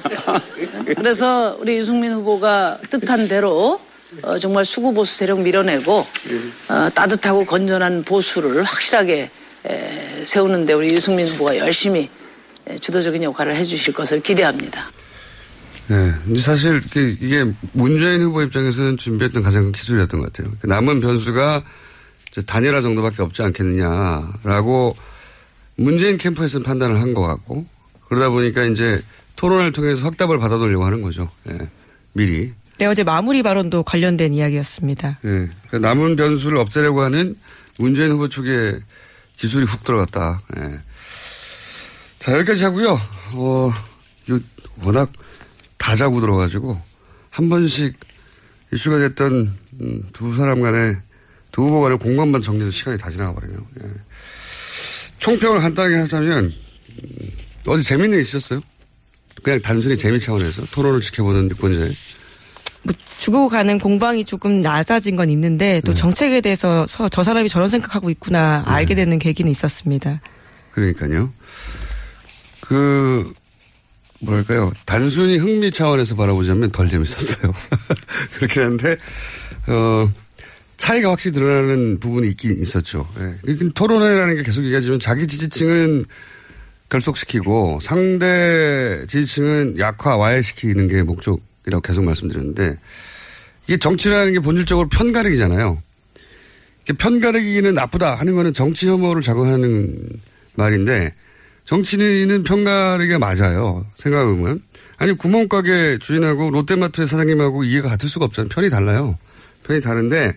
[0.97, 3.79] 그래서 우리 유승민 후보가 뜻한 대로
[4.23, 6.07] 어, 정말 수구 보수 세력 밀어내고
[6.71, 9.29] 어, 따뜻하고 건전한 보수를 확실하게
[9.67, 12.09] 에, 세우는데 우리 유승민 후보가 열심히
[12.67, 14.91] 에, 주도적인 역할을 해주실 것을 기대합니다.
[15.91, 16.15] 네.
[16.25, 20.53] 근데 사실 이게- 문재인 후보 입장에서는 준비했던 가장 큰 기술이었던 것 같아요.
[20.63, 21.65] 남은 변수가
[22.47, 24.97] 단일화 정도밖에 없지 않겠느냐라고
[25.77, 27.67] 문재인 캠프에서는 판단을 한 것 같고
[28.09, 29.03] 그러다 보니까 이제
[29.35, 31.29] 토론을 통해서 확답을 받아놓으려고 하는 거죠.
[31.51, 31.59] 예.
[32.13, 32.53] 미리.
[32.79, 35.19] 네, 어제 마무리 발언도 관련된 이야기였습니다.
[35.25, 35.49] 예.
[35.71, 37.37] 그 남은 변수를 없애려고 하는
[37.79, 38.79] 문재인 후보 쪽에
[39.39, 40.41] 기술이 훅 들어갔다.
[40.57, 40.79] 예.
[42.21, 43.01] 자, 여기까지 하고요.
[43.33, 43.73] 어,
[44.29, 44.39] 이거
[44.83, 45.11] 워낙
[45.81, 46.79] 다 자고 들어가지고
[47.31, 47.95] 한 번씩
[48.73, 50.97] 이슈가 됐던 음, 두 사람 간의
[51.51, 53.67] 두 후보 간의 공간만 정리해도 시간이 다 지나가 버리네요.
[53.83, 53.89] 예.
[55.19, 57.29] 총평을 간단하게 하자면 음,
[57.67, 58.61] 어제 재밌는 일 있었어요?
[59.43, 61.97] 그냥 단순히 재미 차원에서 토론을 지켜보는 유권자의
[63.19, 65.81] 주고 가는 공방이 조금 낮아진 건 있는데 네.
[65.83, 70.21] 또 정책에 대해서 서- 저 사람이 저런 생각하고 있구나 알게 되는 계기는 있었습니다.
[70.73, 71.33] 그러니까요.
[72.61, 73.33] 그,
[74.21, 74.73] 뭐랄까요.
[74.85, 77.53] 단순히 흥미 차원에서 바라보자면 덜 재밌었어요.
[78.37, 78.97] 그렇긴 한데,
[79.67, 80.11] 어,
[80.77, 83.09] 차이가 확실히 드러나는 부분이 있긴 있었죠.
[83.19, 83.55] 예.
[83.75, 86.05] 토론회라는 게 계속 얘기하지만 자기 지지층은
[86.89, 92.79] 결속시키고 상대 지지층은 약화, 와해시키는 게 목적이라고 계속 말씀드렸는데
[93.67, 95.83] 이게 정치라는 게 본질적으로 편가르기잖아요.
[96.99, 99.97] 편가르기는 나쁘다 하는 거는 정치 혐오를 작용하는
[100.57, 101.15] 말인데
[101.71, 103.87] 정치인은 편가르기가 맞아요.
[103.95, 104.61] 생각해보면.
[104.97, 108.49] 아니 구멍가게 주인하고 롯데마트 사장님하고 이해가 같을 수가 없잖아요.
[108.49, 109.17] 편이 달라요.
[109.63, 110.37] 편이 다른데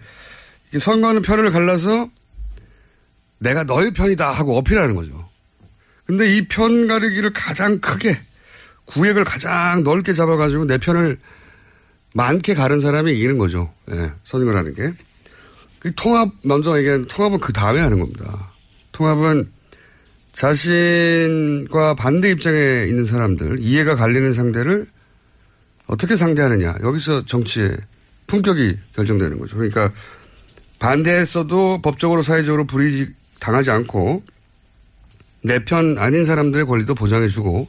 [0.76, 2.08] 이 선거는 편을 갈라서
[3.40, 5.28] 내가 너의 편이다 하고 어필하는 거죠.
[6.06, 8.16] 근데 이 편 가르기를 가장 크게
[8.86, 11.18] 구획을 가장 넓게 잡아가지고 내 편을
[12.14, 13.74] 많게 가른 사람이 이기는 거죠.
[13.90, 14.94] 예, 선거라는 게.
[15.80, 18.52] 그 통합, 먼저 얘기한 통합은 그 다음에 하는 겁니다.
[18.92, 19.52] 통합은
[20.34, 24.88] 자신과 반대 입장에 있는 사람들, 이해가 갈리는 상대를
[25.86, 26.76] 어떻게 상대하느냐.
[26.82, 27.78] 여기서 정치의
[28.28, 29.58] 품격이 결정되는 거죠.
[29.58, 29.92] 그러니까
[30.80, 34.24] 반대했어도 법적으로 사회적으로 불이익 당하지 않고
[35.44, 37.68] 내 편 아닌 사람들의 권리도 보장해주고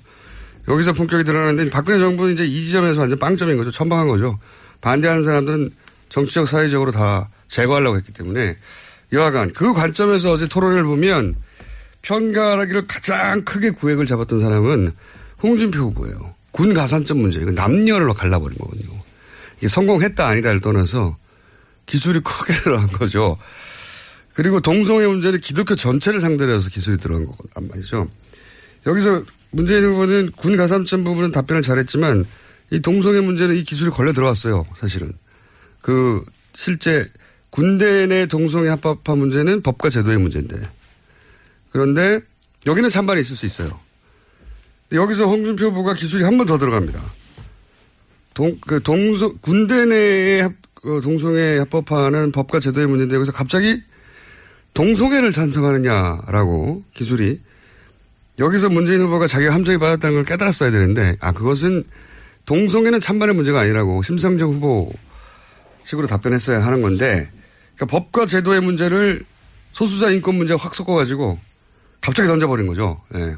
[0.69, 3.71] 여기서 품격이 드러나는데 박근혜 정부는 이제 이 지점에서 완전 빵점인 거죠.
[3.71, 4.39] 천방한 거죠.
[4.81, 5.71] 반대하는 사람들은
[6.09, 8.57] 정치적 사회적으로 다 제거하려고 했기 때문에
[9.13, 11.35] 여하간 그 관점에서 어제 토론을 보면
[12.05, 14.93] 편가르기를 가장 크게 구획을 잡았던 사람은
[15.43, 16.35] 홍준표 후보예요.
[16.51, 17.41] 군 가산점 문제.
[17.41, 19.03] 이거 남녀를 갈라버린 거거든요.
[19.59, 21.17] 이게 성공했다 아니다를 떠나서
[21.87, 23.37] 기술이 크게 들어간 거죠.
[24.35, 28.09] 그리고 동성애 문제는 기독교 전체를 상대로 해서 기술이 들어간 거란 말이죠.
[28.87, 32.27] 여기서 문재인 후보는 군 가산점 부분은 답변을 잘했지만
[32.71, 34.65] 이 동성애 문제는 이 기술이 걸려 들어왔어요.
[34.75, 35.13] 사실은.
[35.81, 37.07] 그 실제
[37.51, 40.69] 군대 내 동성애 합법화 문제는 법과 제도의 문제인데.
[41.79, 42.21] 그런데
[42.67, 43.79] 여기는 찬반이 있을 수 있어요.
[44.93, 47.03] 여기서 홍준표 후보가 기술이 한 번 더 들어갑니다.
[48.33, 50.53] 동, 그 동성, 군대 내에 합,
[50.85, 53.83] 어, 동성애 합법화는 법과 제도의 문제인데 여기서 갑자기
[54.75, 57.41] 동성애를 찬성하느냐라고 기술이
[58.39, 61.85] 여기서 문재인 후보가 자기가 함정이 받았다는 걸 깨달았어야 되는데, 아, 그것은
[62.47, 64.93] 동성애는 찬반의 문제가 아니라고 심상정 후보
[65.85, 67.31] 식으로 답변했어야 하는 건데,
[67.75, 69.25] 그러니까 법과 제도의 문제를
[69.73, 71.39] 소수자 인권 문제와 확 섞어가지고
[72.05, 73.01] 갑자기 던져버린 거죠.
[73.15, 73.35] 예.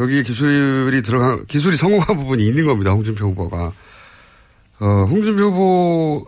[0.00, 2.90] 여기에 기술이 들어간, 기술이 성공한 부분이 있는 겁니다.
[2.90, 3.72] 홍준표 후보가.
[4.80, 6.26] 어, 홍준표 후보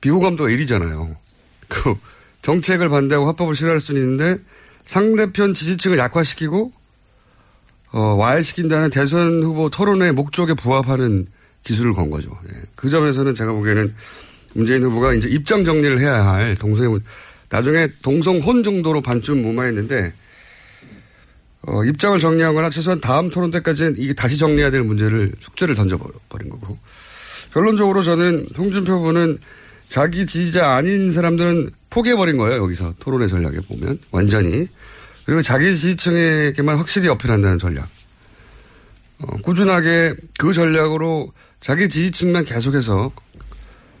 [0.00, 1.16] 비호감도가 1위잖아요.
[1.66, 1.94] 그
[2.42, 4.38] 정책을 반대하고 합법을 싫어할 수는 있는데
[4.84, 6.72] 상대편 지지층을 약화시키고
[7.90, 11.26] 어, 와해시킨다는 대선 후보 토론의 목적에 부합하는
[11.64, 12.38] 기술을 건 거죠.
[12.54, 12.62] 예.
[12.76, 13.92] 그 점에서는 제가 보기에는
[14.54, 16.96] 문재인 후보가 이제 입장 정리를 해야 할 동성애,
[17.48, 20.12] 나중에 동성혼 정도로 반쯤 무마했는데,
[21.66, 26.78] 어, 입장을 정리하거나 최소한 다음 토론 때까지는 이게 다시 정리해야 될 문제를 숙제를 던져버린 거고.
[27.52, 29.38] 결론적으로 저는 홍준표 후보는
[29.86, 32.62] 자기 지지자 아닌 사람들은 포기해버린 거예요.
[32.62, 33.98] 여기서 토론의 전략에 보면.
[34.10, 34.66] 완전히.
[35.24, 37.88] 그리고 자기 지지층에게만 확실히 어필한다는 전략.
[39.20, 43.12] 어, 꾸준하게 그 전략으로 자기 지지층만 계속해서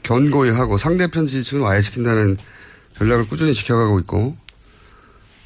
[0.02, 2.36] 견고히 하고 상대편 지지층을 와해시킨다는
[2.98, 4.36] 전략을 꾸준히 지켜가고 있고,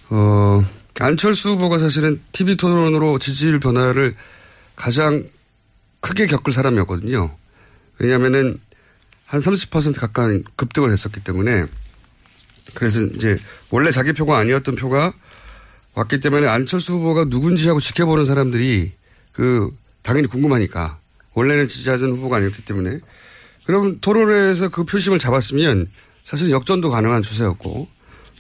[0.09, 0.64] 어,
[0.98, 4.14] 안철수 후보가 사실은 TV 토론으로 지지율 변화를
[4.76, 5.28] 가장
[6.00, 7.37] 크게 겪을 사람이었거든요.
[7.98, 8.59] 왜냐면은
[9.26, 11.66] 한 30% 가까이 급등을 했었기 때문에
[12.74, 13.38] 그래서 이제
[13.70, 15.12] 원래 자기 표가 아니었던 표가
[15.94, 18.92] 왔기 때문에 안철수 후보가 누군지 하고 지켜보는 사람들이
[19.32, 19.70] 그
[20.02, 20.98] 당연히 궁금하니까
[21.32, 23.00] 원래는 지지하던 후보가 아니었기 때문에
[23.64, 25.90] 그럼 토론회에서 그 표심을 잡았으면
[26.22, 27.88] 사실 역전도 가능한 추세였고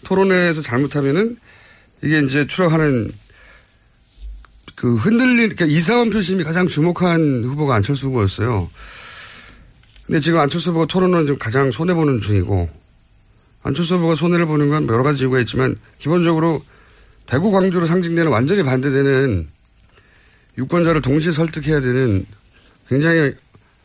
[0.04, 1.36] 토론회에서 잘못하면은
[2.02, 3.12] 이게 이제 추락하는
[4.74, 8.70] 그 흔들린 그러니까 이상한 표심이 가장 주목한 후보가 안철수 후보였어요.
[10.04, 12.68] 근데 지금 안철수 후보가 토론은 좀 가장 손해 보는 중이고
[13.62, 16.62] 안철수 후보가 손해를 보는 건 여러 가지 이유가 있지만 기본적으로
[17.24, 19.48] 대구 광주로 상징되는 완전히 반대되는
[20.58, 22.24] 유권자를 동시에 설득해야 되는
[22.88, 23.34] 굉장히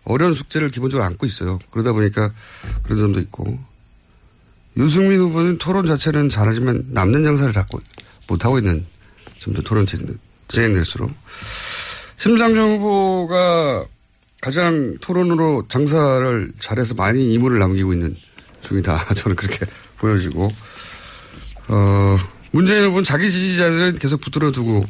[0.03, 1.59] 어려운 숙제를 기본적으로 안고 있어요.
[1.71, 2.31] 그러다 보니까
[2.83, 3.59] 그런 점도 있고
[4.77, 7.79] 유승민 후보는 토론 자체는 잘하지만 남는 장사를 자꾸
[8.27, 8.85] 못하고 있는
[9.39, 9.85] 점도 토론
[10.47, 11.11] 진행될수록
[12.15, 13.85] 심상정 후보가
[14.41, 18.15] 가장 토론으로 장사를 잘해서 많이 이물을 남기고 있는
[18.61, 19.13] 중이다.
[19.13, 19.65] 저는 그렇게
[19.97, 20.51] 보여지고,
[21.67, 22.17] 어,
[22.51, 24.85] 문재인 후보는 자기 지지자들은 계속 붙들어 두고,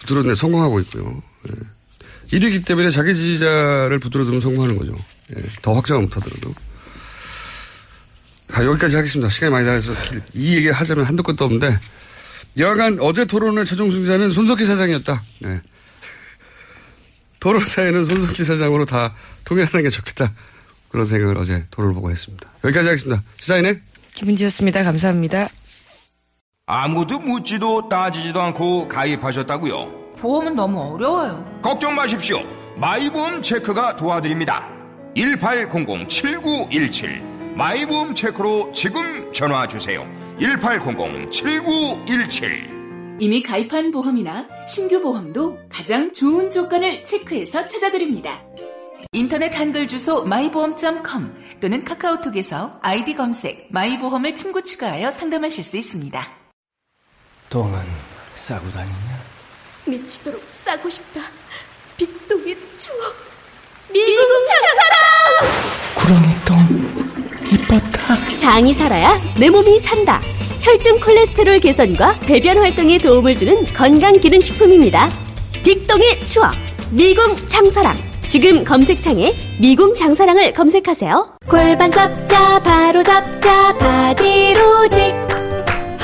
[0.00, 1.22] 붙들어 두는 성공하고 있고요.
[1.48, 2.36] 예.
[2.36, 4.96] 1위기 때문에 자기 지지자를 붙들어 두면 성공하는 거죠.
[5.36, 5.42] 예.
[5.62, 6.54] 더 확장을 못 하더라도.
[8.52, 9.28] 아, 여기까지 하겠습니다.
[9.28, 9.92] 시간이 많이 나가서
[10.34, 11.78] 이 얘기 하자면 한도 끝도 없는데,
[12.56, 15.22] 여하간 어제 토론의 최종 승자는 손석희 사장이었다.
[15.40, 15.60] 네.
[17.40, 20.32] 토론사에는 손석희 사장으로 다 통일하는 게 좋겠다.
[20.88, 22.48] 그런 생각을 어제 토론을 보고 했습니다.
[22.62, 23.22] 여기까지 하겠습니다.
[23.38, 23.80] 시사인의
[24.14, 24.84] 김은지였습니다.
[24.84, 25.48] 감사합니다.
[26.66, 30.12] 아무도 묻지도 따지지도 않고 가입하셨다고요?
[30.18, 31.58] 보험은 너무 어려워요.
[31.60, 32.38] 걱정 마십시오.
[32.76, 34.68] 마이보험 체크가 도와드립니다.
[35.16, 40.04] 1800-7917 마이보험 체크로 지금 전화 주세요.
[40.40, 42.74] 1800-7917
[43.20, 48.42] 이미 가입한 보험이나 신규 보험도 가장 좋은 조건을 체크해서 찾아드립니다.
[49.12, 56.26] 인터넷 한글 주소 마이보험.com 또는 카카오톡에서 아이디 검색 마이보험을 친구 추가하여 상담하실 수 있습니다.
[57.50, 57.78] 똥은
[58.34, 59.22] 싸고 다니냐?
[59.86, 61.20] 미치도록 싸고 싶다.
[61.96, 63.14] 빅동의 추억.
[63.92, 64.84] 미국 장사랑!
[65.94, 66.63] 구렁이 똥.
[68.44, 70.20] 장이 살아야 내 몸이 산다.
[70.60, 75.08] 혈중 콜레스테롤 개선과 배변 활동에 도움을 주는 건강 기능 식품입니다.
[75.64, 76.52] 빅동의 추억
[76.90, 77.96] 미궁 장사랑
[78.28, 81.36] 지금 검색창에 미궁 장사랑을 검색하세요.
[81.48, 85.14] 골반 잡자 바로 잡자 바디로직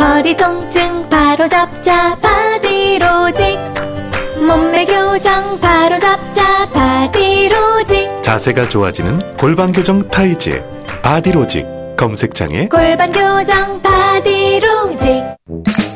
[0.01, 3.59] 허리 통증 바로 잡자 바디로직
[4.47, 10.65] 몸매 교정 바로 잡자 바디로직 자세가 좋아지는 골반 교정 타이즈
[11.03, 15.23] 바디로직 검색창에 골반 교정 바디로직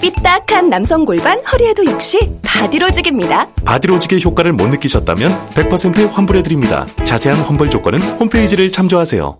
[0.02, 3.48] 삐딱한 남성 골반 허리에도 역시 바디로직입니다.
[3.64, 6.84] 바디로직의 효과를 못 느끼셨다면 100% 환불해드립니다.
[7.04, 9.38] 자세한 환불 조건은 홈페이지를 참조하세요.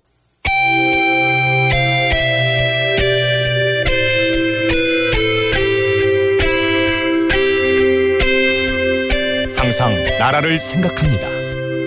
[9.55, 11.29] 항상 나라를 생각합니다.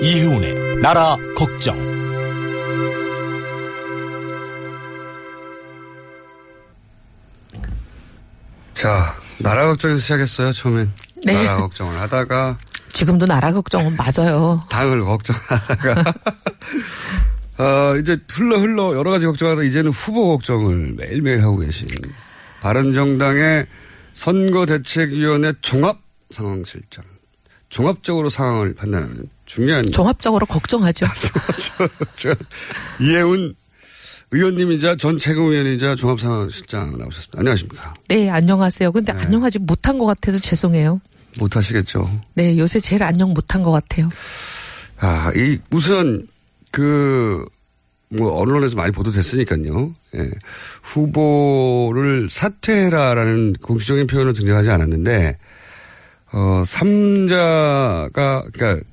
[0.04, 1.87] 이혜훈의 나라 걱정.
[8.78, 10.92] 자, 나라 걱정에서 시작했어요, 처음엔.
[11.26, 11.34] 네.
[11.34, 12.60] 나라 걱정을 하다가.
[12.94, 14.64] 지금도 나라 걱정은 맞아요.
[14.70, 16.14] 당을 걱정하다가.
[17.58, 21.88] 어, 이제 흘러 흘러 여러 가지 걱정하다 이제는 후보 걱정을 매일매일 하고 계신
[22.62, 23.66] 바른정당의
[24.14, 25.98] 선거대책위원회 종합
[26.30, 27.04] 상황실장.
[27.70, 29.92] 종합적으로 상황을 판단하는 중요한.
[29.92, 31.08] 종합적으로 걱정하죠.
[32.16, 32.36] 저,
[33.00, 33.56] 이혜훈
[34.32, 37.40] 의원님이자 전 최고위원이자 종합상황실장 나오셨습니다.
[37.40, 37.94] 안녕하십니까.
[38.10, 38.92] 네, 안녕하세요.
[38.92, 41.00] 근데 안녕하지 못한 것 같아서 죄송해요.
[41.40, 42.10] 못하시겠죠.
[42.34, 44.10] 네, 요새 제일 안녕 못한 것 같아요.
[45.00, 46.28] 아, 이, 우선,
[46.72, 47.46] 그,
[48.10, 49.94] 뭐, 언론에서 많이 보도됐으니까요.
[50.16, 50.32] 예.
[50.82, 55.38] 후보를 사퇴해라라는 공식적인 표현은 등장하지 않았는데,
[56.34, 58.84] 어, 3자가, 그러니까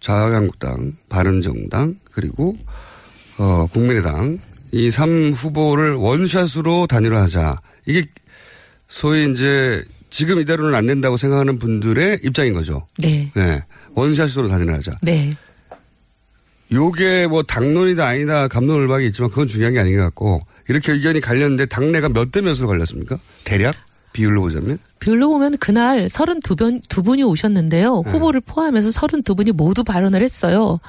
[0.00, 2.56] 자유한국당, 바른정당, 그리고,
[3.38, 4.38] 어, 국민의당,
[4.72, 7.56] 이 3 후보를 원샷으로 단일화하자.
[7.86, 8.06] 이게
[8.88, 12.86] 소위 이제 지금 이대로는 안 된다고 생각하는 분들의 입장인 거죠.
[12.98, 13.30] 네.
[13.34, 13.62] 네.
[13.94, 14.98] 원샷으로 단일화하자.
[15.02, 15.32] 네.
[16.72, 21.66] 요게 뭐 당론이다 아니다 감론을박이 있지만 그건 중요한 게 아닌 것 같고 이렇게 의견이 갈렸는데
[21.66, 23.18] 당내가 몇 대 몇으로 갈렸습니까?
[23.44, 23.76] 대략
[24.14, 28.02] 비율로 보자면 비율로 보면 그날 32분, 두 분이 오셨는데요.
[28.06, 28.10] 네.
[28.10, 30.80] 후보를 포함해서 32분이 모두 발언을 했어요.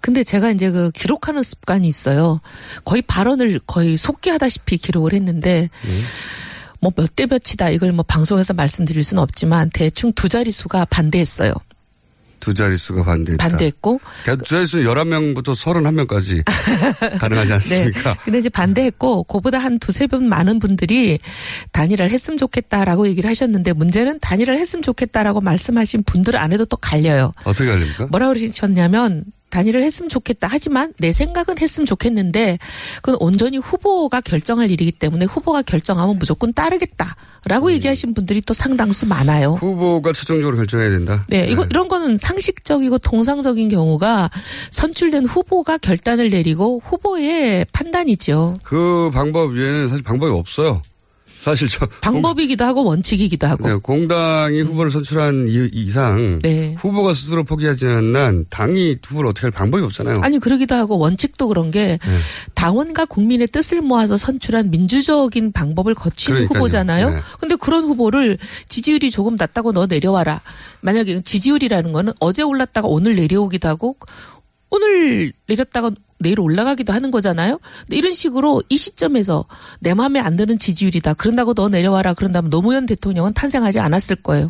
[0.00, 2.40] 근데 제가 이제 그 기록하는 습관이 있어요.
[2.84, 5.70] 거의 발언을 거의 속기하다시피 기록을 했는데
[6.80, 11.54] 뭐몇 대 몇이다 이걸 뭐 방송에서 말씀드릴 수는 없지만 대충 두 자릿수가 반대했어요.
[12.44, 13.48] 두 자릿수가 반대했다.
[13.48, 16.44] 반대했고 두 자릿수 11명부터 31명까지
[17.18, 18.12] 가능하지 않습니까?
[18.12, 18.18] 네.
[18.22, 21.20] 근데 이제 반대했고, 그보다 한 두세 번 많은 분들이
[21.72, 27.32] 단일화를 했으면 좋겠다라고 얘기를 하셨는데, 문제는 단일화를 했으면 좋겠다라고 말씀하신 분들 안에도 또 갈려요.
[27.44, 28.08] 어떻게 알립니까?
[28.10, 29.24] 뭐라 그러셨냐면,
[29.54, 30.48] 단일을 했으면 좋겠다.
[30.50, 32.58] 하지만 내 생각은 했으면 좋겠는데
[32.96, 39.52] 그건 온전히 후보가 결정할 일이기 때문에 후보가 결정하면 무조건 따르겠다라고 얘기하신 분들이 또 상당수 많아요.
[39.52, 41.24] 후보가 최종적으로 결정해야 된다.
[41.28, 44.30] 네, 이거 이런 거는 상식적이고 통상적인 경우가
[44.72, 48.58] 선출된 후보가 결단을 내리고 후보의 판단이죠.
[48.64, 50.82] 그 방법 외에는 사실 방법이 없어요.
[51.44, 53.68] 사실 저 방법이기도 하고 원칙이기도 하고.
[53.68, 56.74] 네, 공당이 후보를 선출한 이- 이상 네.
[56.78, 60.20] 후보가 스스로 포기하지 않는 한 당이 후보를 어떻게 할 방법이 없잖아요.
[60.22, 62.16] 아니 그러기도 하고 원칙도 그런 게 네.
[62.54, 66.58] 당원과 국민의 뜻을 모아서 선출한 민주적인 방법을 거치는 그러니까요.
[66.58, 67.10] 후보잖아요.
[67.10, 67.20] 네.
[67.38, 68.38] 근데 그런 후보를
[68.70, 70.40] 지지율이 조금 낮다고 너 내려와라.
[70.80, 73.96] 만약에 지지율이라는 거는 어제 올랐다가 오늘 내려오기도 하고
[74.70, 77.58] 오늘 내렸다가 내일 올라가기도 하는 거잖아요.
[77.80, 79.44] 근데 이런 식으로 이 시점에서
[79.80, 81.14] 내 마음에 안 드는 지지율이다.
[81.14, 82.14] 그런다고 너 내려와라.
[82.14, 84.48] 그런다면 노무현 대통령은 탄생하지 않았을 거예요.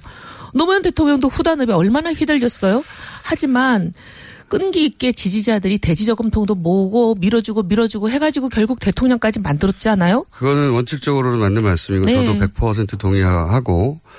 [0.53, 2.85] 노무현 대통령도 후단업에 얼마나 휘둘렸어요.
[3.23, 3.93] 하지만
[4.49, 10.27] 끈기 있게 지지자들이 대지저금통도 모으고 밀어주고 밀어주고 해가지고 결국 대통령까지 만들었잖아요.
[10.31, 12.15] 그거는 원칙적으로는 맞는 말씀이고 네.
[12.15, 14.11] 저도 100% 동의하고 어,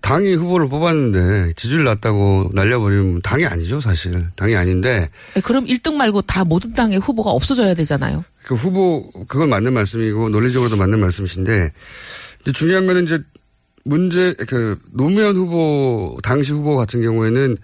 [0.00, 6.22] 당이 후보를 뽑았는데 지지율 낮다고 날려버리면 당이 아니죠 사실 당이 아닌데 네, 그럼 1등 말고
[6.22, 8.24] 다 모든 당의 후보가 없어져야 되잖아요.
[8.44, 11.72] 그 후보 그건 맞는 말씀이고 논리적으로도 맞는 말씀이신데
[12.42, 13.18] 이제 중요한 거는 이제
[13.84, 17.56] 문제 그 노무현 후보 당시 후보 같은 경우에는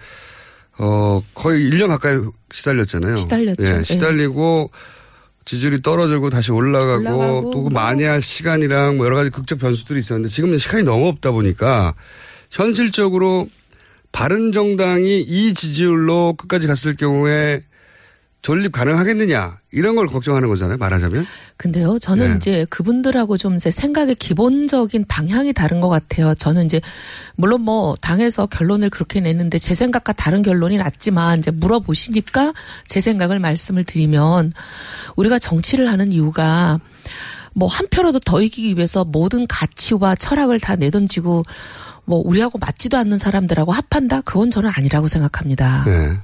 [0.78, 2.18] 어 거의 1년 가까이
[2.52, 3.16] 시달렸잖아요.
[3.16, 3.62] 시달렸죠.
[3.64, 3.82] 예, 예.
[3.84, 4.70] 시달리고
[5.50, 10.28] 지지율이 떨어지고 다시 올라가고, 올라가고 또 그 만회할 시간이랑 뭐 여러 가지 극적 변수들이 있었는데
[10.28, 11.94] 지금은 시간이 너무 없다 보니까
[12.52, 13.48] 현실적으로
[14.12, 17.64] 바른 정당이 이 지지율로 끝까지 갔을 경우에
[18.42, 20.78] 존립 가능하겠느냐 이런 걸 걱정하는 거잖아요.
[20.78, 21.26] 말하자면.
[21.56, 22.36] 근데요, 저는 네.
[22.36, 26.34] 이제 그분들하고 좀 이제 생각의 기본적인 방향이 다른 것 같아요.
[26.34, 26.80] 저는 이제
[27.36, 32.54] 물론 뭐 당에서 결론을 그렇게 냈는데 제 생각과 다른 결론이 났지만 이제 물어보시니까
[32.86, 34.52] 제 생각을 말씀을 드리면
[35.16, 36.78] 우리가 정치를 하는 이유가
[37.52, 41.44] 뭐 한 표라도 더 이기기 위해서 모든 가치와 철학을 다 내던지고
[42.04, 44.20] 뭐 우리하고 맞지도 않는 사람들하고 합한다?
[44.22, 45.84] 그건 저는 아니라고 생각합니다.
[45.84, 46.18] 네.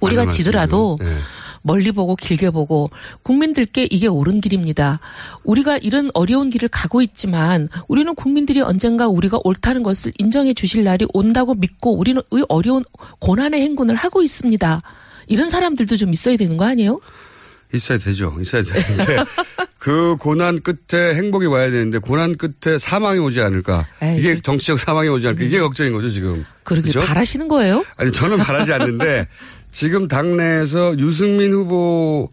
[0.00, 0.98] 우리가 지더라도.
[1.00, 1.06] 네.
[1.62, 2.90] 멀리 보고 길게 보고
[3.22, 5.00] 국민들께 이게 옳은 길입니다.
[5.44, 11.06] 우리가 이런 어려운 길을 가고 있지만 우리는 국민들이 언젠가 우리가 옳다는 것을 인정해 주실 날이
[11.12, 12.82] 온다고 믿고 우리는 의 어려운
[13.20, 14.82] 고난의 행군을 하고 있습니다.
[15.28, 17.00] 이런 사람들도 좀 있어야 되는 거 아니에요?
[17.72, 18.36] 있어야 되죠.
[18.40, 19.24] 있어야 되는데
[19.78, 23.86] 그 고난 끝에 행복이 와야 되는데 고난 끝에 사망이 오지 않을까.
[24.02, 25.42] 에이, 이게 정치적 사망이 오지 않을까.
[25.44, 26.44] 이게 걱정인 거죠 지금.
[26.62, 27.00] 그러게 그죠?
[27.00, 27.84] 바라시는 거예요?
[27.96, 29.26] 아니 저는 바라지 않는데
[29.72, 32.30] 지금 당내에서 유승민 후보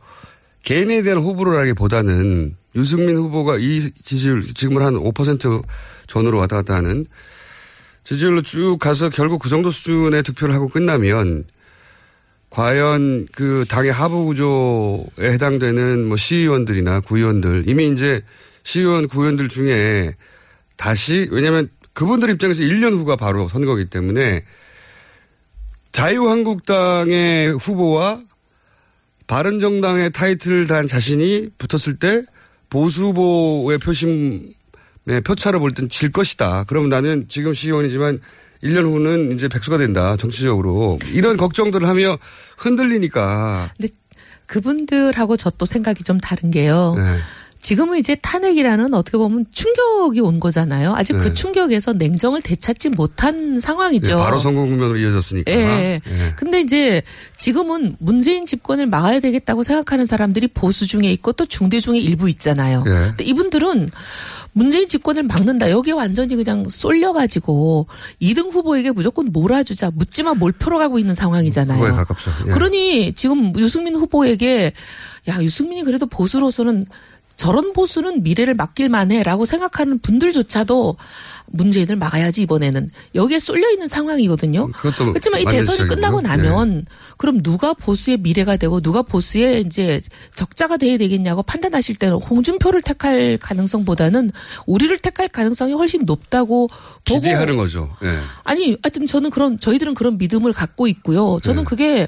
[0.63, 5.63] 개인에 대한 호불호라기보다는 유승민 후보가 이 지지율 지금은 한 5%
[6.05, 7.05] 전으로 왔다 갔다 하는
[8.03, 11.45] 지지율로 쭉 가서 결국 그 정도 수준의 득표를 하고 끝나면
[12.49, 18.21] 과연 그 당의 하부 구조에 해당되는 뭐 시의원들이나 구의원들 이미 이제
[18.63, 20.15] 시의원 구의원들 중에
[20.77, 24.43] 다시 왜냐하면 그분들 입장에서 1년 후가 바로 선거기 때문에
[25.91, 28.21] 자유한국당의 후보와
[29.27, 32.23] 바른정당의 타이틀을 단 자신이 붙었을 때
[32.69, 34.53] 보수 후보의 표심만
[35.05, 36.65] 네, 표차를 볼땐 질 것이다.
[36.67, 38.19] 그러면 나는 지금 시의원이지만
[38.63, 40.15] 1년 후는 이제 백수가 된다.
[40.17, 40.99] 정치적으로.
[41.13, 42.17] 이런 걱정들을 하며
[42.57, 43.71] 흔들리니까.
[43.77, 43.93] 근데
[44.47, 46.95] 그분들하고 저 또 생각이 좀 다른 게요.
[46.97, 47.03] 네.
[47.61, 50.93] 지금은 이제 탄핵이라는 어떻게 보면 충격이 온 거잖아요.
[50.95, 51.23] 아직 네.
[51.23, 54.15] 그 충격에서 냉정을 되찾지 못한 상황이죠.
[54.15, 55.51] 네, 바로 선거 국면으로 이어졌으니까.
[55.51, 56.01] 예.
[56.05, 56.33] 예.
[56.37, 57.01] 근데 이제
[57.37, 62.83] 지금은 문재인 집권을 막아야 되겠다고 생각하는 사람들이 보수 중에 있고 또 중대 중에 일부 있잖아요.
[62.87, 62.91] 예.
[63.09, 63.89] 근데 이분들은
[64.53, 65.69] 문재인 집권을 막는다.
[65.69, 67.87] 여기에 완전히 그냥 쏠려가지고
[68.21, 69.91] 2등 후보에게 무조건 몰아주자.
[69.93, 71.79] 묻지마 몰표로 가고 있는 상황이잖아요.
[71.79, 72.31] 그거에 가깝죠.
[72.47, 72.51] 예.
[72.51, 74.71] 그러니 지금 유승민 후보에게
[75.27, 76.85] 야 유승민이 그래도 보수로서는
[77.39, 80.97] 저런 보수는 미래를 맡길 만 해라고 생각하는 분들조차도
[81.45, 84.67] 문재인을 막아야지 이번에는 여기에 쏠려 있는 상황이거든요.
[84.71, 85.87] 그것도 그렇지만 이 대선이 지적이고요.
[85.87, 86.27] 끝나고 예.
[86.27, 86.85] 나면
[87.15, 90.01] 그럼 누가 보수의 미래가 되고 누가 보수의 이제
[90.35, 94.31] 적자가 돼야 되겠냐고 판단하실 때는 홍준표를 택할 가능성보다는
[94.65, 97.89] 우리를 택할 가능성이 훨씬 높다고 보고 기대하는 거죠.
[98.03, 98.19] 예.
[98.43, 101.39] 아니, 하여튼 저는 그런, 저희들은 그런 믿음을 갖고 있고요.
[101.41, 101.67] 저는 네.
[101.69, 102.07] 그게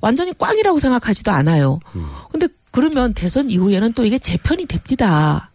[0.00, 1.78] 완전히 꽝이라고 생각하지도 않아요.
[1.94, 2.08] 음.
[2.32, 5.50] 근데 그러면 대선 이후에는 또 이게 재편이 됩니다.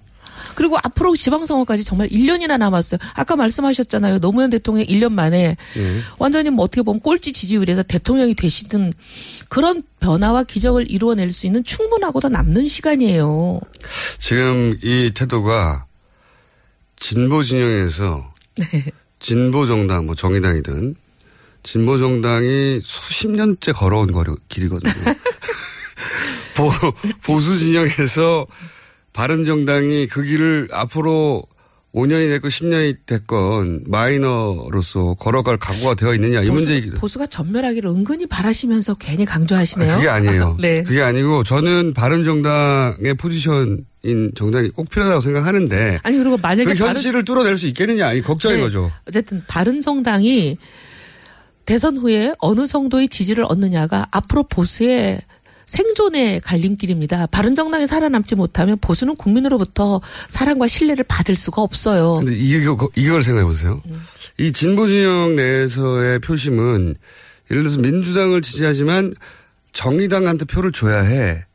[0.56, 3.00] 그리고 앞으로 지방선거까지 정말 1년이나 남았어요.
[3.16, 4.20] 아까 말씀하셨잖아요.
[4.20, 6.00] 노무현 대통령 1년 만에 예.
[6.20, 8.94] 완전히 뭐 어떻게 보면 꼴찌 지지율에서 대통령이 되시든
[9.50, 13.60] 그런 변화와 기적을 이루어낼 수 있는 충분하고 더 남는 시간이에요.
[14.20, 15.86] 지금 이 태도가
[17.00, 18.32] 진보 진영에서
[19.20, 20.96] 진보 정당 뭐 정의당이든
[21.64, 24.94] 진보 정당이 수십 년째 걸어온 거리, 길이거든요.
[26.58, 26.72] 보,
[27.24, 28.48] 보수 진영에서
[29.14, 31.44] 바른 정당이 그 길을 앞으로
[31.96, 38.94] 5년이 됐건 10년이 됐건 마이너로서 걸어갈 각오가 되어 있느냐 이 문제이기도 보수가 전멸하기를 은근히 바라시면서
[38.96, 39.96] 괜히 강조하시네요.
[39.96, 40.58] 그게 아니에요.
[40.62, 40.84] 네.
[40.84, 47.26] 그게 아니고 저는 바른 정당의 포지션인 정당이 꼭 필요하다고 생각하는데 아니 그리고 만약에 그 현실을
[47.26, 48.64] 뚫어낼 수 있겠느냐 이 걱정인 네.
[48.64, 48.92] 거죠.
[49.08, 50.58] 어쨌든 바른 정당이
[51.66, 55.22] 대선 후에 어느 정도의 지지를 얻느냐가 앞으로 보수의
[55.68, 57.28] 생존의 갈림길입니다.
[57.28, 62.16] 바른 정당이 살아남지 못하면 보수는 국민으로부터 사랑과 신뢰를 받을 수가 없어요.
[62.16, 62.34] 근데
[62.78, 63.82] 그- 이걸 생각해 보세요.
[64.40, 66.96] 이 진보 진영 내에서의 표심은
[67.52, 69.14] 예를 들어서 민주당을 지지하지만
[69.74, 71.46] 정의당한테 표를 줘야 해.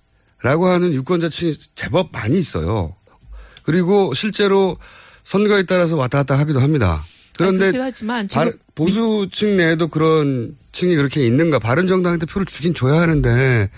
[0.42, 2.94] 라고 하는 유권자층이 제법 많이 있어요.
[3.62, 4.76] 그리고 실제로
[5.24, 7.04] 선거에 따라서 왔다 갔다 하기도 합니다.
[7.50, 11.58] 그런데 하지만 지금 보수층 내에도 그런 층이 그렇게 있는가?
[11.58, 13.70] 바른 정당한테 표를 주긴 줘야 하는데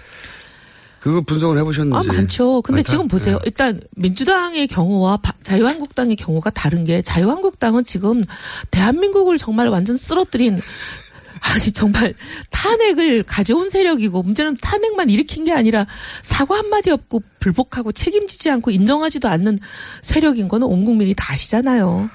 [1.01, 2.09] 그거 분석을 아, 해보셨는지?
[2.09, 2.63] 많죠.
[2.63, 2.91] 근데 많다?
[2.91, 3.37] 지금 보세요.
[3.37, 3.43] 네.
[3.45, 8.23] 일단 민주당의 경우와 바- 자유한국당의 경우가 다른 게 자유한국당은 지금
[8.71, 10.59] 대한민국을 정말 완전 쓰러뜨린
[11.45, 12.15] 아니 정말
[12.51, 15.87] 탄핵을 가져온 세력이고 문제는 탄핵만 일으킨 게 아니라
[16.23, 19.59] 사과 한마디 없고 불복하고 책임지지 않고 인정하지도 않는
[20.01, 22.09] 세력인 거는 온 국민이 다 아시잖아요.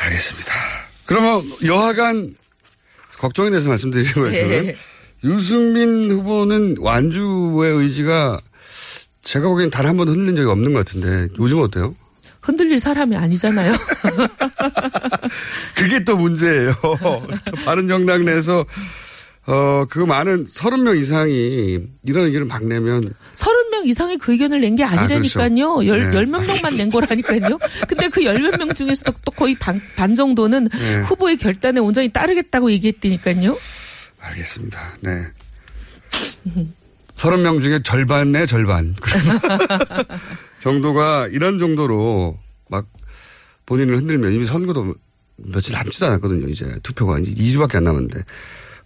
[0.00, 0.52] 알겠습니다.
[1.06, 2.34] 그러면 여하간
[3.18, 4.32] 걱정에 대해서 말씀드리는 거예요.
[4.32, 4.66] 저는.
[4.66, 4.76] 네.
[5.24, 8.40] 유승민 후보는 완주의 의지가
[9.22, 11.94] 제가 보기엔 단 한 번도 흔들린 적이 없는 것 같은데 요즘 어때요?
[12.40, 13.72] 흔들릴 사람이 아니잖아요.
[15.76, 16.72] 그게 또 문제예요.
[17.66, 18.64] 바른 정당 내에서
[19.46, 23.02] 어, 그 많은 30명 이상이 이런 의견을 막 내면
[23.34, 25.48] 30명 이상이 그 의견을 낸 게 아니라니까요.
[25.54, 25.86] 그렇죠.
[25.86, 26.16] 열, 네.
[26.16, 27.58] 열몇 명만 낸 거라니까요.
[27.88, 31.00] 근데 그 열 몇 명 중에서도 또 거의 반, 반 정도는 네.
[31.00, 33.56] 후보의 결단에 온전히 따르겠다고 얘기했다니까요.
[34.20, 34.96] 알겠습니다.
[35.00, 35.26] 네.
[37.16, 38.94] 30명 중에 절반의 절반.
[40.60, 42.38] 정도가 이런 정도로
[42.68, 42.86] 막
[43.66, 44.94] 본인을 흔들면 이미 선거도
[45.36, 46.48] 며칠 남지도 않았거든요.
[46.48, 48.22] 이제 투표가 이제 2주밖에 안 남았는데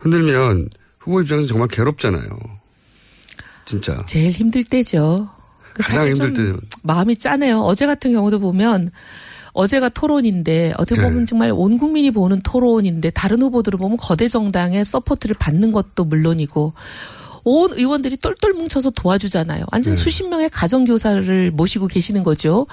[0.05, 2.28] 흔들면 후보 입장에서 정말 괴롭잖아요.
[3.64, 3.98] 진짜.
[4.05, 5.30] 제일 힘들 때죠.
[5.72, 6.61] 그 가장 힘들 좀 때는.
[6.82, 7.61] 마음이 짠해요.
[7.61, 8.90] 어제 같은 경우도 보면
[9.55, 11.24] 어제가 토론인데 어떻게 보면 네.
[11.24, 16.74] 정말 온 국민이 보는 토론인데 다른 후보들을 보면 거대 정당의 support를 받는 것도 물론이고
[17.45, 19.66] 온 의원들이 똘똘 뭉쳐서 도와주잖아요.
[19.70, 20.01] 완전 네.
[20.01, 22.66] 수십 명의 가정교사를 모시고 계시는 거죠.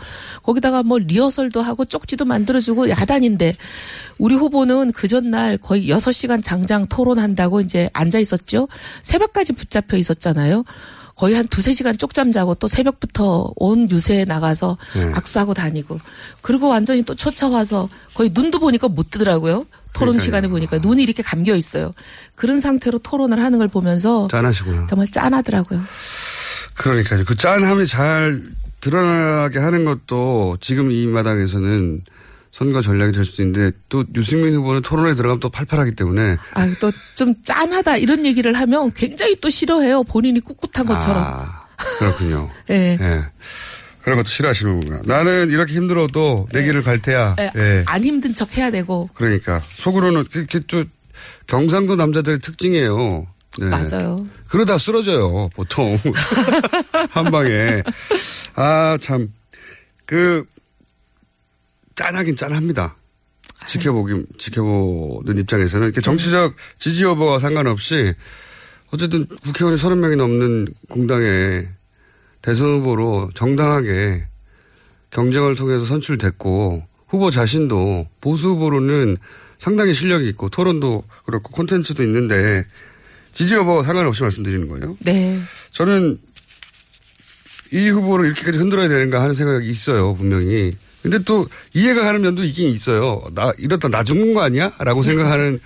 [0.44, 3.56] 거기다가 뭐 리허설도 하고 쪽지도 만들어주고 야단인데
[4.18, 8.68] 우리 후보는 그 전날 거의 6시간 장장 토론한다고 이제 앉아 있었죠.
[9.04, 10.64] 새벽까지 붙잡혀 있었잖아요.
[11.16, 15.12] 거의 한 두세 시간 쪽잠 자고 또 새벽부터 온 유세에 나가서 네.
[15.14, 16.00] 악수하고 다니고
[16.42, 19.66] 그리고 완전히 또 쫓아와서 거의 눈도 보니까 못 뜨더라고요.
[19.94, 20.20] 토론 그러니까요.
[20.26, 21.92] 시간에 보니까 눈이 이렇게 감겨 있어요.
[22.36, 24.86] 그런 상태로 토론을 하는 걸 보면서 짠하시구나.
[24.88, 25.82] 정말 짠하더라고요.
[26.76, 27.24] 그러니까요.
[27.26, 28.42] 그 짠함이 잘
[28.80, 32.02] 드러나게 하는 것도 지금 이 마당에서는
[32.52, 36.92] 선거 전략이 될 수도 있는데 또 유승민 후보는 토론에 들어가면 또 팔팔하기 때문에 아, 또
[37.16, 40.04] 좀 짠하다 이런 얘기를 하면 굉장히 또 싫어해요.
[40.04, 41.24] 본인이 꿋꿋한 것처럼.
[41.24, 41.62] 아,
[42.00, 42.50] 그렇군요.
[42.72, 42.98] 예.
[43.00, 43.26] 예.
[44.04, 45.02] 그런 것도 싫어하시는구나.
[45.06, 47.36] 나는 이렇게 힘들어도 내 길을 갈 테야.
[47.40, 47.84] 예, 예.
[47.86, 49.10] 안 힘든 척 해야 되고.
[49.14, 50.84] 그러니까 속으로는 그게 또
[51.48, 53.28] 경상도 남자들의 특징이에요.
[53.60, 53.66] 네.
[53.70, 54.26] 맞아요.
[54.48, 55.98] 그러다 쓰러져요, 보통.
[57.12, 57.84] 한 방에.
[58.56, 59.30] 아, 참.
[60.06, 60.46] 그,
[61.96, 62.96] 짠하긴 짠합니다.
[63.68, 65.88] 지켜보기, 지켜보는 입장에서는.
[65.88, 68.14] 이렇게 정치적 지지 여부와 상관없이
[68.92, 71.68] 어쨌든 국회의원이 30명이 넘는 공당에
[72.42, 74.28] 대선 후보로 정당하게
[75.12, 79.18] 경쟁을 통해서 선출됐고 후보 자신도 보수 후보로는
[79.60, 82.66] 상당히 실력이 있고 토론도 그렇고 콘텐츠도 있는데
[83.32, 84.98] 지지 여부와 상관없이 말씀드리는 거예요.
[85.02, 85.38] 네.
[85.72, 86.20] 저는
[87.72, 90.76] 이 후보를 이렇게까지 흔들어야 되는가 하는 생각이 있어요, 분명히.
[91.02, 93.24] 근데 또 이해가 가는 면도 있긴 있어요.
[93.34, 94.74] 나, 이러다 나 죽는 거 아니야?
[94.80, 95.60] 라고 생각하는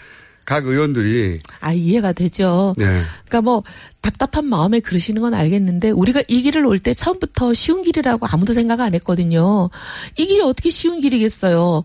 [0.46, 1.40] 각 의원들이.
[1.60, 2.76] 아, 이해가 되죠.
[2.78, 2.86] 네.
[3.26, 3.64] 그러니까 뭐
[4.02, 8.80] 답답한 마음에 그러시는 건 알겠는데 우리가 이 길을 올 때 처음부터 쉬운 길이라고 아무도 생각
[8.80, 9.70] 안 했거든요.
[10.18, 11.84] 이 길이 어떻게 쉬운 길이겠어요.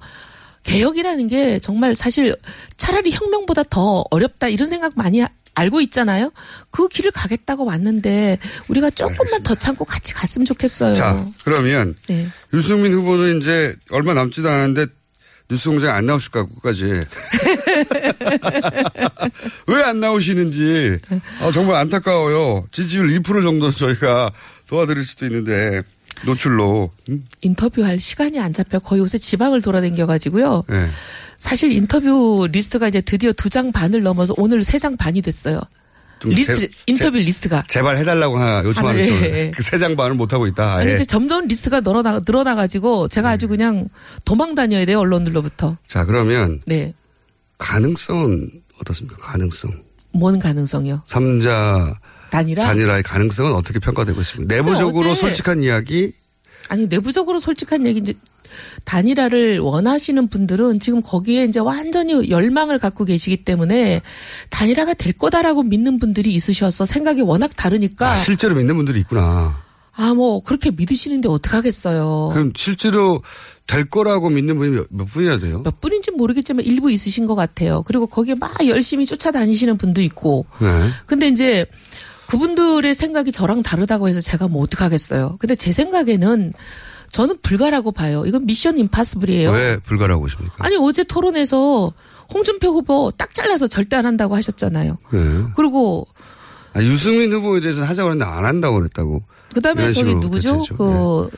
[0.63, 2.37] 개혁이라는 게 정말 사실
[2.77, 5.23] 차라리 혁명보다 더 어렵다 이런 생각 많이
[5.55, 6.31] 알고 있잖아요.
[6.71, 8.39] 그 길을 가겠다고 왔는데
[8.69, 10.93] 우리가 조금만 더 참고 같이 갔으면 좋겠어요.
[10.93, 12.27] 자, 그러면 네.
[12.53, 14.87] 유승민 후보는 이제 얼마 남지도 않았는데
[15.51, 16.85] 뉴스 공장에 안 나오실까까지
[19.67, 20.99] 왜 안 나오시는지
[21.41, 22.67] 아, 정말 안타까워요.
[22.71, 24.31] 지지율 2% 정도는 저희가
[24.69, 25.83] 도와드릴 수도 있는데
[26.25, 27.25] 노출로 음?
[27.41, 30.65] 인터뷰할 시간이 안 잡혀 거의 요새 지방을 돌아다녀가지고요.
[30.69, 30.91] 네.
[31.39, 35.61] 사실 인터뷰 리스트가 이제 드디어 두 장 반을 넘어서 오늘 세 장 반이 됐어요.
[36.21, 37.65] 좀 리스트 제- 인터뷰 리스트가.
[37.67, 39.23] 제발 해달라고 하나 요청하는 아, 예, 쪽.
[39.25, 39.51] 예.
[39.55, 40.75] 그세 장 반을 못 하고 있다.
[40.77, 40.95] 아니 아예.
[40.95, 43.89] 이제 점점 리스트가 늘어나 늘어나 가지고 제가 아주 그냥
[44.25, 45.79] 도망 다녀야 돼요 언론들로부터.
[45.89, 46.95] 자 그러면 네,
[47.59, 48.51] 가능성은
[48.81, 49.17] 어떻습니까?
[49.19, 49.73] 가능성.
[50.13, 51.03] 뭔 가능성이요?
[51.07, 51.99] 삼자
[52.31, 52.65] 단일화?
[52.65, 54.55] 단일화의 가능성은 어떻게 평가되고 있습니까?
[54.55, 56.13] 내부적으로 솔직한 이야기
[56.69, 58.15] 아니 내부적으로 솔직한 얘기 이제
[58.85, 64.03] 단일화를 원하시는 분들은 지금 거기에 이제 완전히 열망을 갖고 계시기 때문에
[64.51, 69.57] 단일화가 될 거다라고 믿는 분들이 있으셔서 생각이 워낙 다르니까 아, 실제로 믿는 분들이 있구나.
[69.97, 72.31] 아 뭐 그렇게 믿으시는데 어떡하겠어요.
[72.33, 73.23] 그럼 실제로
[73.67, 75.63] 될 거라고 믿는 분이 몇, 몇 분이나 돼요?
[75.63, 77.83] 몇 분인지 모르겠지만 일부 있으신 것 같아요.
[77.83, 80.47] 그리고 거기에 막 열심히 쫓아다니시는 분도 있고.
[80.61, 80.69] 네.
[81.07, 81.67] 근데 이제
[82.29, 85.37] 그분들의 생각이 저랑 다르다고 해서 제가 뭐 어떡하겠어요.
[85.39, 86.51] 근데 제 생각에는
[87.13, 88.25] 저는 불가라고 봐요.
[88.27, 89.51] 이건 미션 임파서블이에요.
[89.51, 90.55] 왜 불가라고 보십니까?
[90.59, 91.93] 아니 어제 토론에서
[92.33, 94.97] 홍준표 후보 딱 잘라서 절대 안 한다고 하셨잖아요.
[95.13, 95.43] 네.
[95.57, 96.07] 그리고
[96.73, 99.23] 아, 유승민 후보에 대해서는 하자고 했는데 안 한다고 그랬다고.
[99.55, 100.59] 그다음에 저기 누구죠?
[100.59, 100.77] 대체죠.
[100.77, 101.29] 그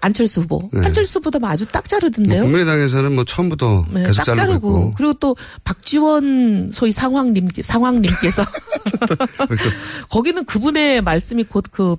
[0.00, 0.70] 안철수 후보.
[0.72, 0.86] 네.
[0.86, 2.42] 안철수 후보도 아주 딱뭐 자르던데요.
[2.42, 4.94] 국민의당에서는 뭐 처음부터 네, 계속 딱 자르고 있고.
[4.96, 8.44] 그리고 또 박지원 소위 상황님 상황님께서
[9.48, 9.70] 그래서
[10.08, 11.96] 거기는 그분의 말씀이 곧그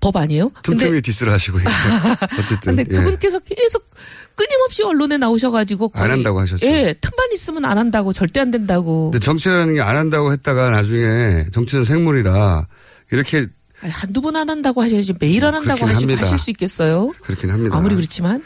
[0.00, 0.48] 법 아니에요?
[0.62, 1.58] 근데 틈틈이 디스를 하시고.
[2.38, 2.76] 어쨌든.
[2.76, 2.94] 근데 예.
[2.98, 3.88] 그분께서 계속
[4.34, 6.66] 끊임없이 언론에 나오셔가지고 안 한다고 하셨죠.
[6.66, 9.10] 예, 틈만 있으면 안 한다고 절대 안 된다고.
[9.10, 12.66] 근데 정치라는 게 안 한다고 했다가 나중에 정치는 생물이라
[13.12, 13.46] 이렇게
[13.82, 16.22] 아니, 한두 번 안 한다고 하셔야지 매일 안 한다고 합니다.
[16.22, 17.12] 하실 수 있겠어요?
[17.22, 17.76] 그렇긴 합니다.
[17.76, 18.42] 아무리 그렇지만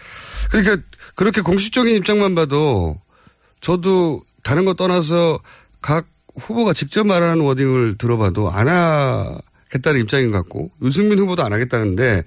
[0.51, 0.77] 그러니까
[1.15, 3.01] 그렇게 공식적인 입장만 봐도
[3.61, 5.39] 저도 다른 거 떠나서
[5.81, 9.39] 각 후보가 직접 말하는 워딩을 들어봐도 안 하
[9.75, 12.25] 겠다는 입장인 것 같고 유승민 후보도 안 하겠다는데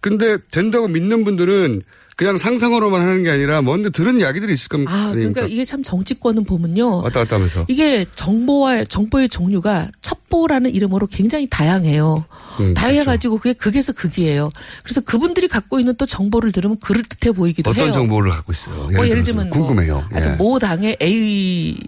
[0.00, 1.82] 근데 된다고 믿는 분들은
[2.16, 4.92] 그냥 상상으로만 하는 게 아니라 뭔데 들은 이야기들이 있을 겁니다.
[4.92, 6.98] 아 그러니까 이게 참 정치권은 보면요.
[7.02, 7.64] 왔다 갔다 하면서.
[7.68, 12.24] 이게 정보와 정보의 종류가 첩보라는 이름으로 굉장히 다양해요.
[12.60, 14.50] 음, 다양해가지고 그게 극에서 극이에요.
[14.82, 17.92] 그래서 그분들이 갖고 있는 또 정보를 들으면 그럴 듯해 보이기도 어떤 해요.
[17.92, 18.90] 정보를 갖고 있어요?
[18.94, 20.04] 뭐 예를 들면 궁금해요.
[20.10, 20.28] 뭐 예.
[20.36, 21.78] 모 당의 A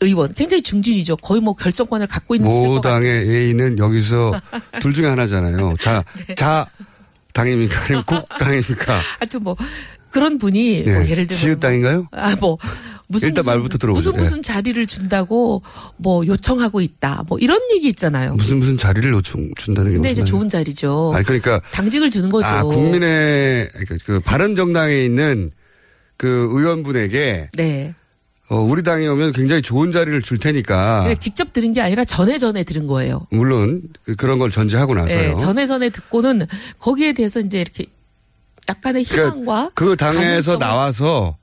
[0.00, 1.16] 의원 굉장히 중진이죠.
[1.16, 4.40] 거의 뭐 결정권을 갖고 있는 모 당의 A는 여기서
[4.80, 5.76] 둘 중에 하나잖아요.
[5.80, 6.34] 자, 네.
[6.34, 6.66] 자
[7.32, 7.84] 당입니까?
[7.84, 9.00] 아니면 국 당입니까?
[9.18, 9.56] 하여튼 뭐
[10.10, 10.92] 그런 분이 예.
[10.92, 12.08] 뭐 예를 들면 지읒 당인가요?
[12.12, 12.58] 아뭐
[13.08, 14.10] 무슨 일단 무슨, 말부터 들어보죠.
[14.12, 15.62] 무슨 무슨 자리를 준다고
[15.96, 17.24] 뭐 요청하고 있다.
[17.26, 18.34] 뭐 이런 얘기 있잖아요.
[18.34, 21.12] 무슨 무슨 자리를 요청 준다는 게 근데 이제 좋은 자리죠.
[21.14, 22.48] 아니 그러니까 당직을 주는 거죠.
[22.48, 25.50] 아 국민의 그, 그 바른 정당에 있는
[26.16, 27.94] 그 의원분에게 네.
[28.50, 32.64] 어, 우리 당에 오면 굉장히 좋은 자리를 줄 테니까 직접 들은 게 아니라 전에 전에
[32.64, 33.26] 들은 거예요.
[33.30, 35.32] 물론 그- 그런 걸 전제하고 나서요.
[35.32, 36.46] 네, 전에 전에 듣고는
[36.78, 37.84] 거기에 대해서 이제 이렇게
[38.68, 41.36] 약간의 희망과 그 당에서 가능성을- 나와서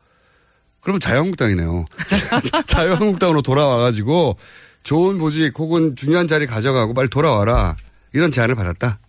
[0.81, 1.85] 그러면 자유한국당이네요.
[2.67, 4.37] 자유한국당으로 돌아와가지고
[4.83, 7.75] 좋은 보직 혹은 중요한 자리 가져가고 빨리 돌아와라
[8.13, 8.99] 이런 제안을 받았다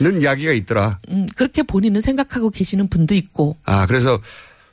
[0.00, 0.98] 는 이야기가 있더라.
[1.10, 4.20] 음, 그렇게 본인은 생각하고 계시는 분도 있고 아 그래서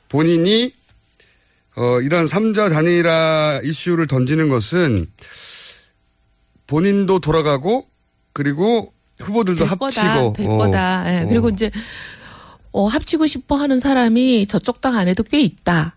[0.08, 0.72] 본인이
[1.76, 5.06] 어, 이런 삼자 단일화 이슈를 던지는 것은
[6.66, 7.86] 본인도 돌아가고
[8.32, 10.56] 그리고 후보들도 될 합치고 될 어.
[10.58, 11.04] 거다.
[11.14, 11.28] 예, 어.
[11.28, 11.70] 그리고 이제
[12.72, 15.96] 어, 합치고 싶어 하는 사람이 저쪽 당 안에도 꽤 있다.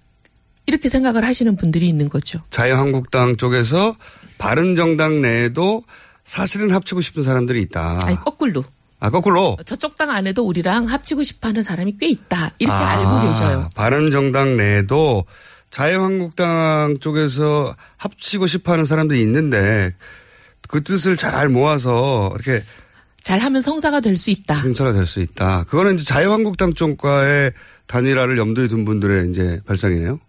[0.68, 2.42] 이렇게 생각을 하시는 분들이 있는 거죠.
[2.50, 3.96] 자유한국당 쪽에서
[4.38, 5.84] 바른정당 내에도
[6.24, 8.00] 사실은 합치고 싶은 사람들이 있다.
[8.06, 8.64] 아니 거꾸로
[9.00, 12.52] 아 거꾸로 저쪽 당 안에도 우리랑 합치고 싶어 하는 사람이 꽤 있다.
[12.58, 13.70] 이렇게 아, 알고 계셔요.
[13.76, 15.26] 바른정당 내에도
[15.70, 19.94] 자유한국당 쪽에서 합치고 싶어하는 사람들이 있는데
[20.68, 22.64] 그 뜻을 잘 모아서 이렇게
[23.22, 24.56] 잘하면 성사가 될 수 있다.
[24.56, 25.64] 승차가 될 수 있다.
[25.66, 27.54] 그거는 이제 자유한국당 쪽과의
[27.88, 30.20] 단일화를 염두에 둔 분들의 이제 발상이네요.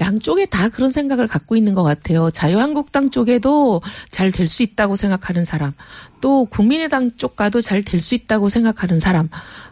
[0.00, 2.30] 양쪽에 다 그런 생각을 갖고 있는 것 같아요.
[2.30, 5.72] 자유한국당 쪽에도 잘 될 수 있다고 생각하는 사람,
[6.20, 9.28] 또 국민의당 쪽과도 잘 될 수 있다고 생각하는 사람,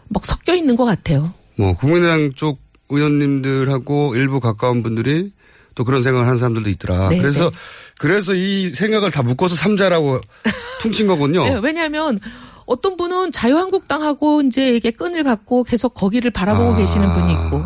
[0.07, 1.33] 막 섞여 있는 것 같아요.
[1.57, 2.59] 뭐 국민의당 쪽
[2.91, 5.31] 의원님들하고 일부 가까운 분들이
[5.75, 7.09] 또 그런 생각을 하는 사람들도 있더라.
[7.09, 7.57] 네, 그래서 네.
[7.97, 10.19] 그래서 이 생각을 다 묶어서 삼자라고
[10.81, 11.43] 퉁친 거군요.
[11.43, 12.19] 네, 왜냐하면
[12.65, 16.77] 어떤 분은 자유한국당하고 이제 이게 끈을 갖고 계속 거기를 바라보고 아.
[16.77, 17.65] 계시는 분이 있고.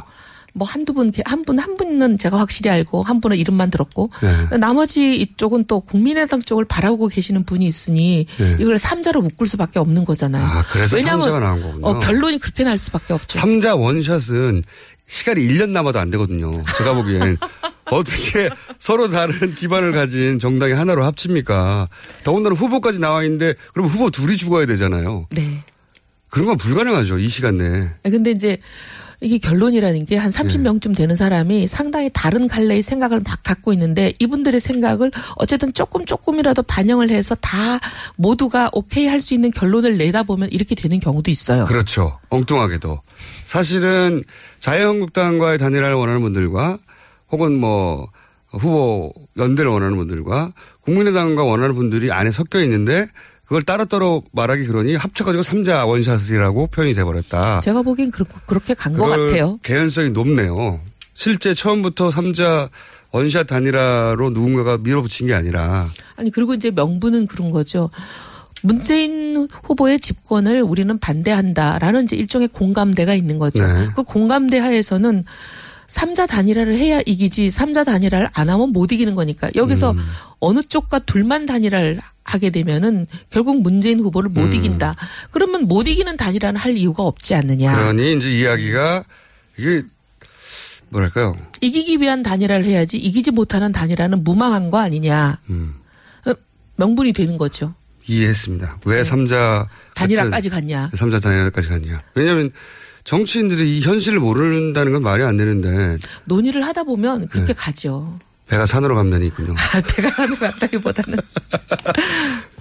[0.57, 4.57] 뭐 한두 분, 한 분, 한 분은 제가 확실히 알고, 한 분은 이름만 들었고, 네.
[4.57, 8.57] 나머지 이쪽은 또 국민의당 쪽을 바라보고 계시는 분이 있으니, 네.
[8.61, 10.45] 이걸 삼자로 묶을 수밖에 없는 거잖아요.
[10.45, 11.85] 아, 그래서 왜냐하면 삼자가 나온 거군요.
[11.85, 13.37] 어, 결론이 그렇게 날 수밖에 없죠.
[13.37, 14.63] 삼자 원샷은
[15.07, 16.51] 시간이 1년 남아도 안 되거든요.
[16.77, 17.37] 제가 보기엔.
[17.91, 18.49] 어떻게
[18.79, 21.87] 서로 다른 기반을 가진 정당이 하나로 합칩니까?
[22.23, 25.27] 더군다나 후보까지 나와 있는데 그럼 후보 둘이 죽어야 되잖아요.
[25.31, 25.63] 네.
[26.29, 27.19] 그런 건 불가능하죠.
[27.19, 27.89] 이 시간 내에.
[28.03, 28.57] 아, 근데 이제
[29.21, 30.43] 이게 결론이라는 게한 네.
[30.43, 36.63] 30명쯤 되는 사람이 상당히 다른 갈래의 생각을 막 갖고 있는데 이분들의 생각을 어쨌든 조금 조금이라도
[36.63, 37.57] 반영을 해서 다
[38.17, 41.65] 모두가 오케이 할 수 있는 결론을 내다 보면 이렇게 되는 경우도 있어요.
[41.65, 42.19] 그렇죠.
[42.29, 43.01] 엉뚱하게도.
[43.45, 44.21] 사실은
[44.59, 46.77] 자유한국당과의 단일화를 원하는 분들과
[47.31, 48.09] 혹은 뭐
[48.49, 50.51] 후보 연대를 원하는 분들과
[50.81, 53.07] 국민의당과 원하는 분들이 안에 섞여 있는데
[53.45, 57.59] 그걸 따로따로 말하기 그러니 합쳐가지고 삼자 원샷이라고 표현이 돼버렸다.
[57.61, 59.59] 제가 보기엔 그렇, 그렇게 간 것 같아요.
[59.63, 60.79] 개연성이 높네요.
[61.13, 62.69] 실제 처음부터 삼자
[63.11, 67.89] 원샷 단일화로 누군가가 밀어붙인 게 아니라 아니 그리고 이제 명분은 그런 거죠.
[68.63, 73.65] 문재인 후보의 집권을 우리는 반대한다라는 이제 일종의 공감대가 있는 거죠.
[73.65, 73.89] 네.
[73.95, 75.23] 그 공감대 하에서는
[75.87, 79.99] 삼자 단일화를 해야 이기지 삼자 단일화를 안 하면 못 이기는 거니까 여기서 음.
[80.39, 84.53] 어느 쪽과 둘만 단일화를 하게 되면은 결국 문재인 후보를 못 음.
[84.53, 84.95] 이긴다.
[85.31, 87.73] 그러면 못 이기는 단일화는 할 이유가 없지 않느냐.
[87.73, 89.03] 그러니 이제 이야기가
[89.57, 89.83] 이게
[90.89, 91.37] 뭐랄까요?
[91.61, 95.39] 이기기 위한 단일화를 해야지 이기지 못하는 단일화는 무망한 거 아니냐.
[95.49, 95.75] 음.
[96.25, 96.33] 어,
[96.77, 97.73] 명분이 되는 거죠.
[98.07, 98.79] 이해했습니다.
[98.85, 99.91] 왜 삼자 네.
[99.93, 100.91] 단일화까지 갔냐.
[100.95, 102.01] 삼자 단일화까지 갔냐?
[102.15, 102.51] 왜냐하면
[103.03, 107.59] 정치인들이 이 현실을 모른다는 건 말이 안 되는데 논의를 하다 보면 그렇게 네.
[107.59, 108.17] 가죠.
[108.47, 109.55] 배가 산으로 간 면이 있군요.
[109.95, 111.19] 배가 하는 것 같다기보다는.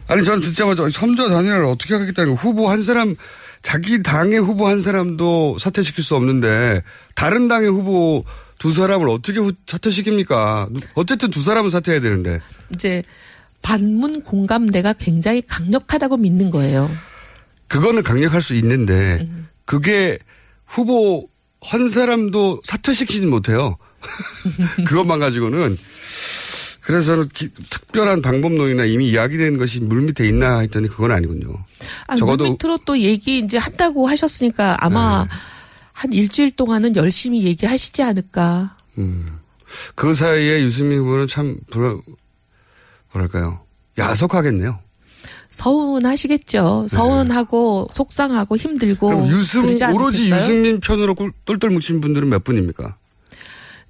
[0.06, 3.16] 아니 저는 듣자마자 삼자 단일화를 어떻게 하겠다는 거 후보 한 사람
[3.62, 6.82] 자기 당의 후보 한 사람도 사퇴시킬 수 없는데
[7.14, 8.24] 다른 당의 후보
[8.58, 10.82] 두 사람을 어떻게 후- 사퇴시킵니까?
[10.94, 12.40] 어쨌든 두 사람은 사퇴해야 되는데
[12.74, 13.02] 이제
[13.62, 16.90] 반문 공감대가 굉장히 강력하다고 믿는 거예요.
[17.68, 19.26] 그거는 강력할 수 있는데
[19.64, 20.18] 그게
[20.66, 21.26] 후보
[21.62, 23.78] 한 사람도 사퇴시키진 못해요.
[24.86, 25.76] 그것만 가지고는
[26.80, 31.64] 그래서 저는 기- 특별한 방법론이나 이미 이야기된 것이 물 밑에 있나 했더니 그건 아니군요.
[32.06, 35.30] 아니, 적어도 물 밑으로 또 얘기 이제 한다고 하셨으니까 아마 네.
[35.92, 38.76] 한 일주일 동안은 열심히 얘기하시지 않을까.
[38.98, 39.26] 음.
[39.94, 42.00] 그 사이에 유승민 후보는 참 불,
[43.12, 43.60] 뭐랄까요
[43.96, 44.78] 야속하겠네요.
[45.50, 46.88] 서운하시겠죠.
[46.90, 49.06] 서운하고 속상하고 힘들고.
[49.08, 50.36] 그럼 유승 오로지 않겠어요?
[50.40, 52.96] 유승민 편으로 꿀- 똘똘 뭉친 분들은 몇 분입니까?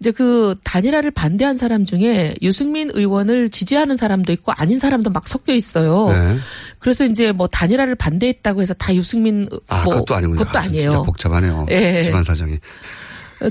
[0.00, 5.54] 이제 그 단일화를 반대한 사람 중에 유승민 의원을 지지하는 사람도 있고 아닌 사람도 막 섞여
[5.54, 6.08] 있어요.
[6.10, 6.36] 네.
[6.78, 10.38] 그래서 이제 뭐 단일화를 반대했다고 해서 다 유승민 아, 뭐 그것도 아니군요.
[10.38, 10.82] 그것도 아, 아니에요.
[10.82, 11.66] 진짜 복잡하네요.
[11.70, 12.02] 예.
[12.02, 12.58] 집안 사정이.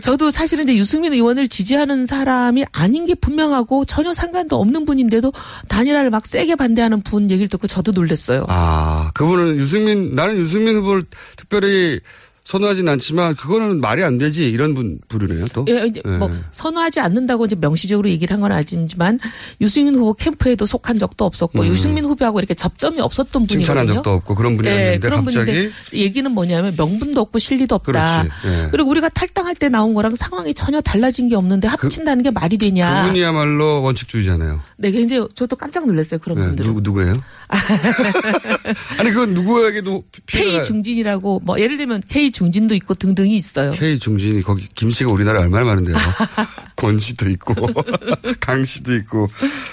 [0.02, 5.34] 저도 사실은 이제 유승민 의원을 지지하는 사람이 아닌 게 분명하고 전혀 상관도 없는 분인데도
[5.68, 8.46] 단일화를 막 세게 반대하는 분 얘기를 듣고 저도 놀랐어요.
[8.48, 11.04] 아, 그분은 유승민, 나는 유승민 후보를
[11.36, 12.00] 특별히
[12.46, 15.66] 선호하진 않지만 그거는 말이 안 되지 이런 분 부르네요 또.
[15.70, 16.36] 예, 이제 뭐 예.
[16.52, 19.18] 선호하지 않는다고 이제 명시적으로 얘기를 한 건 아니지만
[19.62, 21.68] 유승민 후보 캠프에도 속한 적도 없었고 음.
[21.68, 23.60] 유승민 후보하고 이렇게 접점이 없었던 분이거든요.
[23.66, 28.24] 칭찬한 적도 없고 그런 분이었는데 예, 그런 갑자기 얘기는 뭐냐면 명분도 없고 실리도 없다.
[28.24, 28.30] 그렇지.
[28.48, 28.68] 예.
[28.72, 33.04] 그리고 우리가 탈당할 때 나온 거랑 상황이 전혀 달라진 게 없는데 합친다는 게 말이 되냐.
[33.04, 34.60] 그분이야말로 원칙주의잖아요.
[34.78, 36.20] 네, 굉장히 저도 깜짝 놀랐어요.
[36.20, 36.68] 그런 네, 분들은.
[36.68, 37.14] 누구 누구예요?
[39.00, 43.72] 아니 그건 누구에게도 K 중진이라고 뭐 예를 들면 K 중진도 있고 등등이 있어요.
[43.72, 45.96] K 중진이 거기 김 씨가 우리나라에 얼마나 많은데요.
[46.76, 47.54] 권 씨도 있고
[48.42, 49.30] 강 씨도 있고.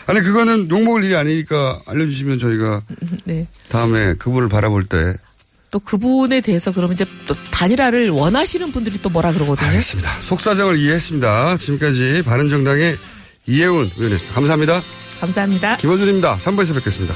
[0.06, 2.82] 아니 그거는 욕먹을 일이 아니니까 알려주시면 저희가
[3.24, 3.48] 네.
[3.68, 5.14] 다음에 그분을 바라볼 때
[5.70, 9.68] 또 그분에 대해서 그러면 이제 또 단일화를 원하시는 분들이 또 뭐라 그러거든요.
[9.68, 10.20] 알겠습니다.
[10.20, 11.56] 속사정을 이해했습니다.
[11.58, 12.98] 지금까지 바른정당의
[13.46, 14.34] 이혜훈 의원이었습니다.
[14.34, 14.82] 감사합니다.
[15.20, 15.76] 감사합니다.
[15.76, 16.38] 김원준입니다.
[16.38, 17.14] 3부에서 뵙겠습니다.